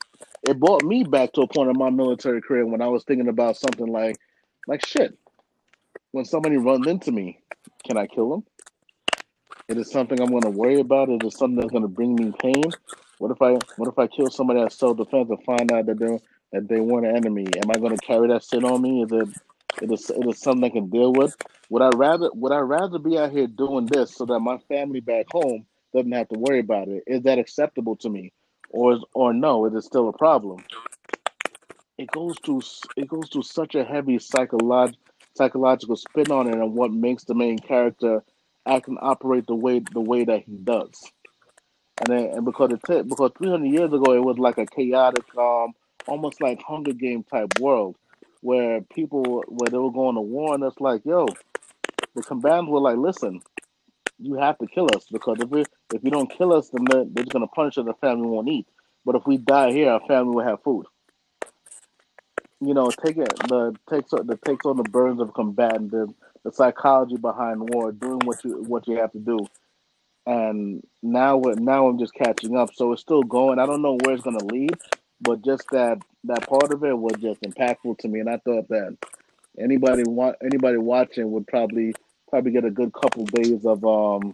[0.43, 3.27] it brought me back to a point in my military career when I was thinking
[3.27, 4.17] about something like
[4.67, 5.17] like shit.
[6.11, 7.39] When somebody runs into me,
[7.85, 8.43] can I kill them?
[9.67, 11.09] It is something I'm going to worry about.
[11.09, 12.63] It is something that's going to bring me pain.
[13.19, 15.99] What if I what if I kill somebody at self defense and find out that
[15.99, 16.19] they
[16.53, 17.45] that they weren't an enemy?
[17.63, 19.03] Am I going to carry that shit on me?
[19.03, 19.29] Is it
[19.81, 21.35] it is it is something I can deal with?
[21.69, 24.99] Would I rather would I rather be out here doing this so that my family
[24.99, 27.03] back home doesn't have to worry about it?
[27.07, 28.31] Is that acceptable to me,
[28.69, 29.65] or is, or no?
[29.65, 30.63] Is it still a problem?
[31.97, 32.61] It goes to
[32.97, 34.93] it goes to such a heavy psycholog,
[35.35, 38.23] psychological spin on it, and what makes the main character
[38.65, 40.91] act and operate the way the way that he does.
[42.01, 45.25] And then, and because it t- because 300 years ago it was like a chaotic,
[45.37, 45.73] um,
[46.07, 47.97] almost like Hunger Game type world
[48.41, 51.25] where people where they were going to war, and it's like, yo,
[52.15, 53.41] the combatants were like, listen,
[54.19, 55.63] you have to kill us because if we
[55.93, 57.85] if you don't kill us, then they're, they're just gonna punish us.
[57.85, 58.67] The family won't eat.
[59.05, 60.85] But if we die here, our family will have food.
[62.61, 66.13] You know, take it the takes the takes on the burdens of combatant, the,
[66.43, 69.39] the psychology behind war, doing what you what you have to do.
[70.25, 73.59] And now now I'm just catching up, so it's still going.
[73.59, 74.77] I don't know where it's gonna lead,
[75.21, 78.67] but just that that part of it was just impactful to me, and I thought
[78.69, 78.97] that
[79.59, 81.93] anybody want anybody watching would probably
[82.29, 84.33] probably get a good couple days of um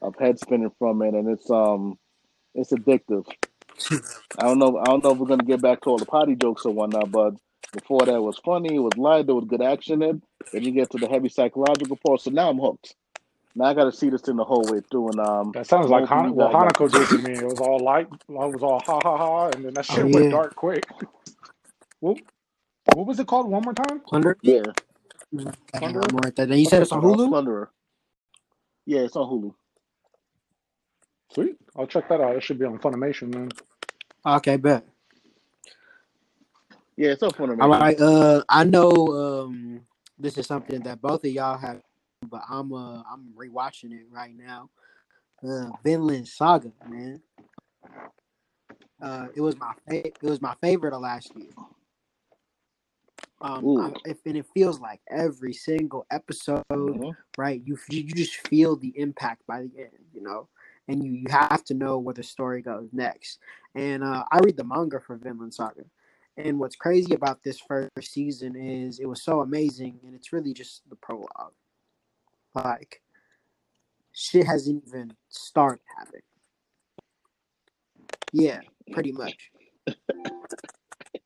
[0.00, 1.98] of head spinning from it, and it's um
[2.54, 3.26] it's addictive.
[4.38, 6.34] I don't know I don't know if we're gonna get back to all the potty
[6.34, 7.34] jokes or whatnot, but
[7.72, 10.22] before that was funny, it was light, there was good action in.
[10.52, 12.94] Then you get to the heavy psychological part, so now I'm hooked.
[13.56, 15.90] Now I got to see this thing the whole way through, and um, That sounds
[15.90, 17.40] like hopefully Han- you what Hanako did to me.
[17.40, 20.08] It was all light, it was all ha ha ha, and then that Oh shit
[20.10, 20.84] went dark quick.
[22.00, 22.18] What,
[22.94, 23.48] what was it called?
[23.50, 24.02] One more time?
[24.06, 24.38] Plunder.
[24.42, 24.62] yeah,
[25.76, 26.02] Okay, Plunderer?
[26.12, 26.46] Right there.
[26.46, 27.02] Then you I'll said it's on.
[27.02, 27.28] Hulu.
[27.28, 27.70] Plunderer.
[28.86, 29.54] Yeah, it's on Hulu.
[31.32, 31.56] Sweet.
[31.76, 32.36] I'll check that out.
[32.36, 33.50] It should be on Funimation, man.
[34.26, 34.84] Okay, bet.
[36.96, 37.60] Yeah, it's on Funimation.
[37.60, 38.00] All right.
[38.00, 38.90] Uh, I know
[39.46, 39.82] um
[40.18, 41.82] this is something that both of y'all have,
[42.30, 44.70] but I'm uh I'm rewatching it right now.
[45.46, 47.20] Uh, Vinland Saga, man.
[49.00, 51.50] Uh, it was my fa- it was my favorite of last year.
[53.40, 57.16] Um, I, if, and it feels like every single episode, Mhm.
[57.36, 57.60] right?
[57.64, 60.48] You you you just feel the impact by the end, you know,
[60.86, 63.40] and you you have to know where the story goes next.
[63.74, 65.84] And uh, I read the manga for Vinland Saga,
[66.36, 70.54] and what's crazy about this first season is it was so amazing, and it's really
[70.54, 71.54] just the prologue.
[72.54, 73.00] Like,
[74.12, 76.22] shit hasn't even started happening.
[78.32, 78.60] Yeah,
[78.92, 79.50] pretty much,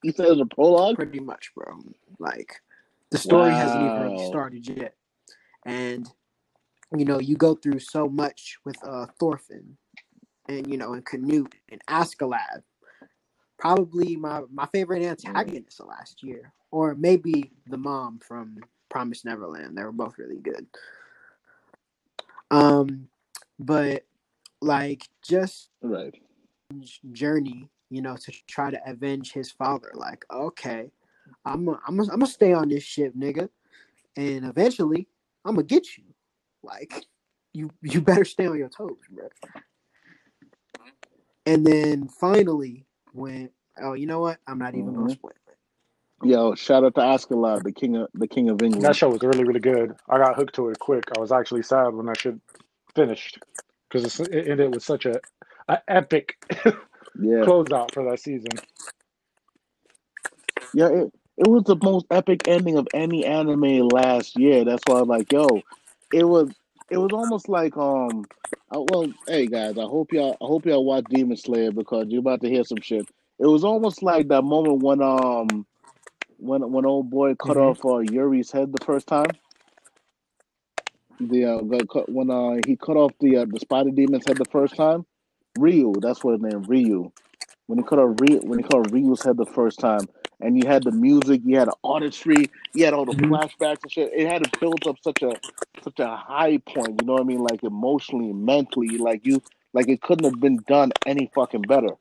[0.02, 0.96] You said it's a prologue.
[0.96, 1.78] pretty much, bro.
[2.18, 2.60] Like,
[3.10, 4.94] the story hasn't even really started yet,
[5.64, 6.08] and
[6.96, 9.76] you know you go through so much with uh Thorfinn,
[10.48, 12.62] and you know and Canute and Askeladd.
[13.58, 18.58] Probably my my favorite antagonist of last year, or maybe the mom from
[18.88, 19.78] Promise Neverland.
[19.78, 20.66] They were both really good.
[22.50, 23.08] Um,
[23.58, 24.04] but
[24.60, 26.14] like just Right.
[27.12, 29.90] journey, you know, to try to avenge his father.
[29.94, 30.90] Like, okay,
[31.44, 33.48] I'm i I'm am I'm gonna stay on this ship, nigga,
[34.16, 35.08] and eventually
[35.44, 36.04] I'm gonna get you.
[36.62, 37.06] Like,
[37.52, 39.28] you you better stay on your toes, bro.
[41.46, 44.38] And then finally, when oh, you know what?
[44.46, 45.45] I'm not even gonna Mhm.
[46.22, 48.84] Yo, shout out to Askeladd, the king of the king of England.
[48.84, 49.94] That show was really, really good.
[50.08, 51.04] I got hooked to it quick.
[51.16, 52.36] I was actually sad when that shit
[52.94, 53.38] finished
[53.88, 55.20] because it ended with such a,
[55.68, 56.36] a epic
[57.20, 58.62] Yeah, closeout for that season.
[60.72, 60.88] yeah.
[60.88, 64.64] It, it was the most epic ending of any anime last year.
[64.64, 65.64] That's why I'm like, yo,
[66.12, 66.50] it was
[66.90, 68.28] it was almost like um.
[68.74, 72.20] uh, well, hey guys, I hope y'all I hope y'all watch Demon Slayer because you're
[72.20, 73.08] about to hear some shit.
[73.38, 75.66] It was almost like that moment when um
[76.38, 79.36] when when old boy cut hmm off uh, Yuri's head the first time.
[81.20, 84.46] The uh, cut- when uh he cut off the uh, the spider demon's head the
[84.46, 85.06] first time.
[85.56, 87.12] Ryu, that's what his name Ryu.
[87.66, 90.08] When he cut off Ryu, when he cut off Ryu's head the first time,
[90.40, 93.82] and you had the music, you had the artistry, you had all the hmm flashbacks
[93.82, 94.12] and shit.
[94.14, 95.38] It had to build up such a
[95.82, 97.00] such a high point.
[97.00, 97.40] You know what I mean?
[97.40, 99.42] Like emotionally, mentally, like you
[99.74, 101.94] like it couldn't have been done any fucking better.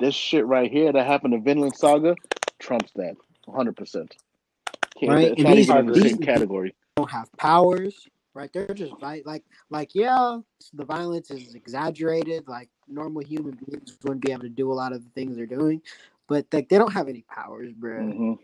[0.00, 2.16] This shit right here that happened in Vinland Saga
[2.60, 3.76] trumps that 100.
[3.76, 4.16] percent
[5.06, 5.32] right?
[5.32, 6.74] It's And not these even I in the these same category.
[6.96, 8.52] don't have powers, right?
[8.52, 10.38] They're just right, like like yeah,
[10.74, 12.48] the violence is exaggerated.
[12.48, 15.46] Like normal human beings wouldn't be able to do a lot of the things they're
[15.46, 15.82] doing,
[16.28, 18.14] but like they don't have any powers, bruh.
[18.14, 18.34] hmm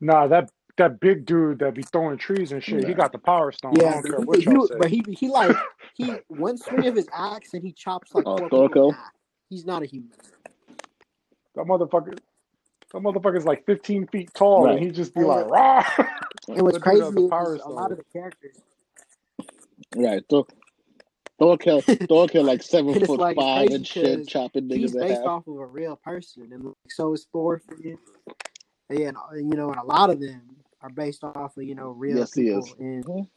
[0.00, 3.52] Nah, that that big dude that be throwing trees and shit, he got the power
[3.52, 3.84] stone.
[3.86, 4.76] I Yeah, don't but care he, what he, y'all say.
[4.76, 5.58] but he he like
[5.94, 8.96] he one swing of his axe and he chops like Oh, four people in Thorkell.
[9.50, 10.12] He's not a human.
[11.54, 12.18] That motherfucker,
[12.92, 14.82] that motherfucker's like 15 feet tall, and Right.
[14.82, 15.84] he just be And, like, rah.
[16.54, 17.92] It was crazy has the is, power is a lot stone.
[17.92, 18.56] of the characters,
[19.94, 20.24] Right.
[20.30, 20.46] Thor
[21.40, 25.22] Thorkell Thorkell like seven foot like five and shit, because chopping he's niggas in based
[25.26, 27.60] off of a real person, and like, so is Thor.
[27.66, 27.98] For you.
[28.90, 30.42] Yeah, and, uh, you know, and a lot of them
[30.82, 32.62] are based off of you know real Yes, people.
[32.62, 32.74] is.
[32.78, 33.28] And Mhm.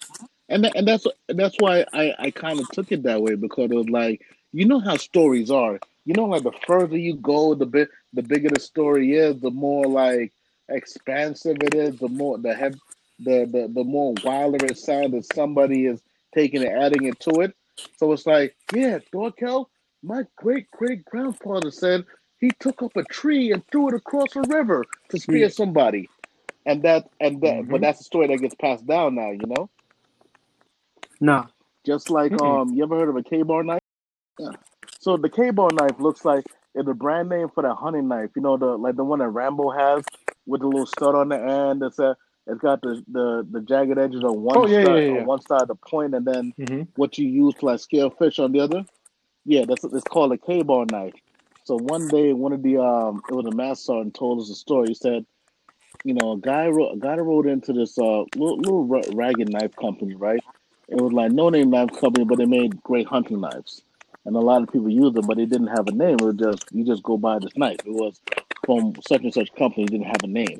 [0.50, 3.36] And tha- and that's and that's why I I kind of took it that way
[3.36, 4.22] because it was like
[4.54, 5.80] you know how stories are.
[6.06, 9.52] You know, like the further you go, the bit the bigger the story is, the
[9.52, 10.34] more like
[10.70, 12.82] expansive it is, the more the hev-
[13.20, 16.02] the the the more wilder it sounds that somebody is
[16.36, 17.56] taking and adding it to it.
[17.98, 19.68] So it's like, yeah, Thorkell,
[20.04, 22.06] my great great grandfather said
[22.40, 26.10] he took up a tree and threw it across a river to yeah, spear somebody,
[26.66, 29.48] and that and that, but hmm that's the story that gets passed down now, you
[29.48, 29.70] know.
[31.22, 31.48] no,
[31.86, 32.38] Just like Mm-mm.
[32.38, 33.82] um, you ever heard of a K-bar knife?
[34.40, 34.52] Yeah.
[35.00, 36.46] So the K-bar knife looks like
[36.76, 38.30] a brand name for that hunting knife.
[38.36, 40.04] You know the like the one that Rambo has
[40.46, 41.82] with the little stud on the end.
[41.84, 42.16] It's a
[42.48, 45.26] it's got the the, the jagged edges on one Oh, yeah, side yeah, on yeah.
[45.26, 48.52] one side the point, and then hmm what you use to like scale fish on
[48.52, 48.86] the other.
[49.46, 51.14] Yeah, that's it's called a K-bar knife.
[51.64, 54.56] So one day, one of the um, it was a master sergeant told us a
[54.56, 54.90] story.
[54.90, 55.26] He said,
[56.04, 59.76] you know, a guy wrote a guy wrote into this uh little, little ragged knife
[59.80, 60.44] company, right?
[60.90, 63.84] It was like no name knife company, but they made great hunting knives,
[64.26, 66.18] and a lot of people use them, but it didn't have a name.
[66.20, 67.80] It was just you just go buy this knife.
[67.86, 68.20] It was
[68.66, 69.84] from such and such company.
[69.84, 70.60] It didn't have a name.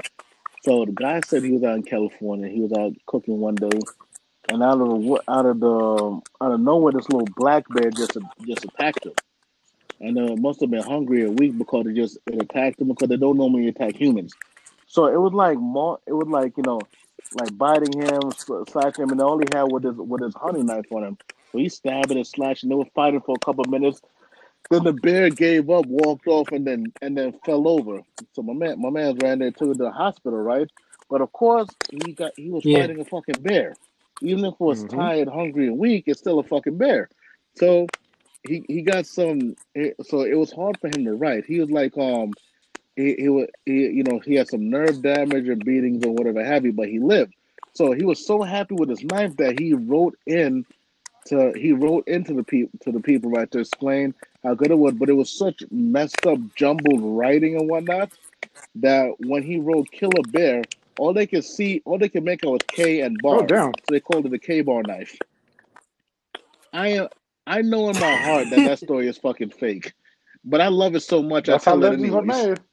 [0.64, 2.50] So the guy said he was out in California.
[2.50, 3.80] He was out cooking one day,
[4.50, 8.66] and out of out of the out of nowhere, this little black bear just just
[8.66, 9.14] attacked him.
[10.02, 12.90] And uh, it must have been hungry or weak because it just it attacked him
[12.90, 14.34] because they don't normally attack humans.
[14.88, 15.58] So it was like.
[16.08, 16.82] It was like you know,
[17.34, 20.68] like biting him, sl- slashing him, and all he had was his with his hunting
[20.68, 21.18] knife on him.
[21.52, 24.02] So he stabbed and slashed, and they were fighting for a couple of minutes.
[24.70, 28.02] Then the bear gave up, walked off, and then and then fell over.
[28.34, 30.68] So my man, my man ran there took him to the hospital, right?
[31.10, 33.78] But of course, he got he was yeah, fighting a fucking bear.
[34.22, 37.10] Even if it was hmm tired, hungry, and weak, it's still a fucking bear.
[37.56, 37.88] So
[38.44, 39.56] he he got some.
[40.04, 41.46] So it was hard for him to write.
[41.46, 42.36] He was like, um,
[42.96, 46.44] he he was he, you know he had some nerve damage or beatings or whatever
[46.44, 47.34] have you, but he lived.
[47.74, 50.66] So he was so happy with his knife that he wrote in
[51.26, 54.14] to he wrote into the people to the people right to explain
[54.44, 54.94] how good it was.
[54.96, 58.12] But it was such messed up, jumbled writing and whatnot
[58.76, 60.64] that when he wrote Killer bear,"
[60.98, 63.74] all they could see, all they could make out was K and Oh, bar, damn.
[63.86, 65.18] so they called it the K bar knife.
[66.74, 67.10] I am
[67.48, 69.94] I know in my heart that that story is fucking fake,
[70.44, 72.28] but I love it so much I That's how tell it legends are anyways.
[72.28, 72.60] made.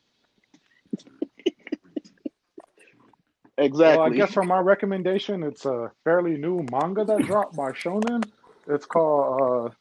[3.59, 8.22] Well, I guess for my recommendation, it's a fairly new manga that dropped by Shonen.
[8.69, 9.75] It's called, uh,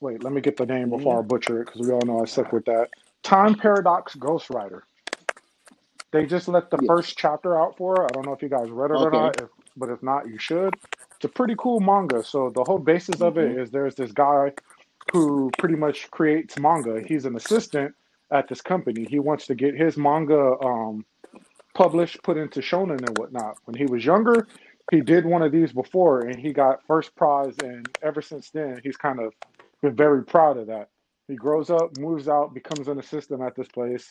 [0.00, 2.22] wait, let me get the name before I hmm butcher it because we all know
[2.22, 2.88] I suck with that.
[3.24, 4.82] Time Paradox Ghostwriter.
[6.12, 6.88] They just let the Yeah.
[6.88, 8.10] first chapter out for it.
[8.10, 9.12] I don't know if you guys read it or Okay.
[9.12, 10.74] not, if, but if not, you should.
[11.16, 12.22] It's a pretty cool manga.
[12.24, 14.52] So the whole basis of it hmm is there's this guy
[15.12, 17.02] who pretty much creates manga.
[17.06, 17.94] He's an assistant
[18.32, 19.06] at this company.
[19.06, 21.04] He wants to get his manga um,
[21.74, 23.56] published, put into shonen and whatnot.
[23.64, 24.48] When he was younger,
[24.90, 27.54] he did one of these before and he got first prize.
[27.62, 29.34] And ever since then, he's kind of
[29.82, 30.88] been very proud of that.
[31.28, 34.10] He grows up, moves out, becomes an assistant at this place,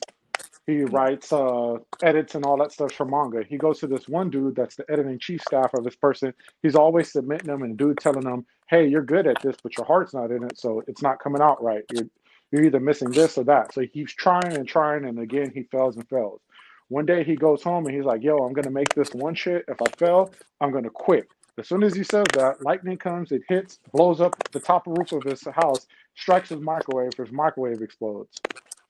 [0.66, 3.44] He writes, uh, edits, and all that stuff for manga.
[3.44, 6.34] He goes to this one dude that's the editing chief staff of this person.
[6.62, 9.86] He's always submitting them, and dude telling them, "Hey, you're good at this, but your
[9.86, 11.84] heart's not in it, so it's not coming out right.
[11.92, 12.08] You're
[12.52, 15.64] you're either missing this or that." So he keeps trying and trying, and again he
[15.64, 16.42] fails and fails.
[16.90, 19.66] One day he goes home and he's like, "Yo, I'm gonna make this one shit.
[19.68, 20.32] If I fail,
[20.62, 21.28] I'm gonna quit."
[21.58, 25.12] As soon as he says that, lightning comes, it hits, blows up the top roof
[25.12, 28.42] of his house, strikes his microwave, his microwave explodes.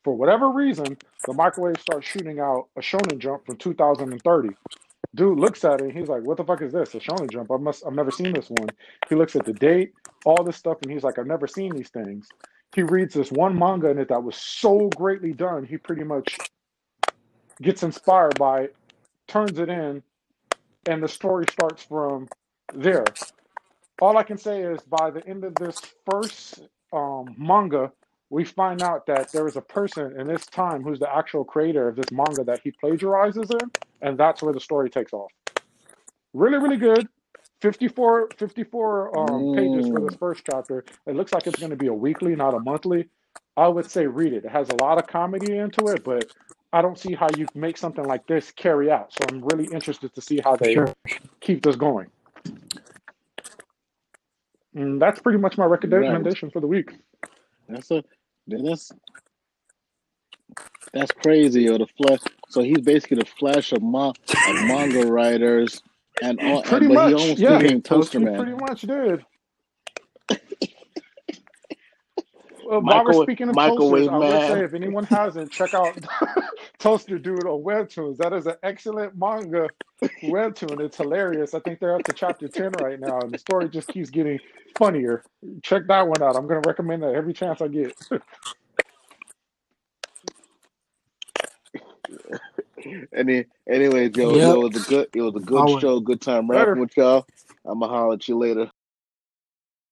[0.02, 4.50] For whatever reason, the microwave starts shooting out a Shonen Jump from 2030.
[5.14, 6.94] Dude looks at it and he's like, "What the fuck is this?
[6.94, 7.50] A Shonen Jump?
[7.52, 7.86] I must.
[7.86, 8.68] I've never seen this one."
[9.08, 9.92] He looks at the date,
[10.24, 12.28] all this stuff, and he's like, "I've never seen these things."
[12.74, 15.64] He reads this one manga in it that was so greatly done.
[15.64, 16.36] He pretty much
[17.62, 18.76] gets inspired by it,
[19.28, 20.02] turns it in,
[20.86, 22.30] and the story starts from
[22.72, 23.16] there.
[24.00, 26.60] All I can say is by the end of this first
[26.92, 27.92] um, manga,
[28.30, 31.88] we find out that there is a person in this time who's the actual creator
[31.88, 33.70] of this manga that he plagiarizes in,
[34.02, 35.32] and that's where the story takes off.
[36.34, 37.08] Really, really good.
[37.62, 40.18] 54, 54 um, pages for this Mm.
[40.18, 40.86] first chapter.
[41.06, 43.08] It looks like it's going to be a weekly, not a monthly.
[43.56, 44.44] I would say read it.
[44.44, 46.28] It has a lot of comedy into it, but
[46.74, 49.12] I don't see how you make something like this carry out.
[49.12, 50.92] So I'm really interested to see how they sure.
[51.40, 52.08] keep this going.
[54.74, 56.00] And that's pretty much my Right.
[56.00, 56.90] recommendation for the week.
[57.68, 58.02] That's a
[58.48, 58.90] that's
[60.92, 62.20] that's crazy, Or The flesh.
[62.48, 65.80] So he's basically the flesh of, ma- of manga writers,
[66.22, 67.58] and all, Pretty and, much, almost yeah.
[67.58, 69.24] became poster He pretty much did.
[72.64, 75.98] Well, while we're speaking of microwave toasters, I would say if anyone hasn't, check out
[76.80, 78.18] Toaster Dude on Webtoons.
[78.18, 79.70] That is an excellent manga
[80.24, 80.80] webtoon.
[80.80, 81.54] It's hilarious.
[81.54, 84.40] I think they're up to chapter 10 right now, and the story just keeps getting
[84.78, 85.24] funnier.
[85.64, 86.36] Check that one out.
[86.36, 87.96] I'm going to recommend that every chance I get.
[93.14, 94.40] Any, anyways, yo, Yep.
[94.40, 95.80] yo, it was a good, it was a good Always.
[95.80, 96.70] show, good time Later.
[96.70, 97.26] rapping with y'all.
[97.66, 98.70] I'ma holler at you later.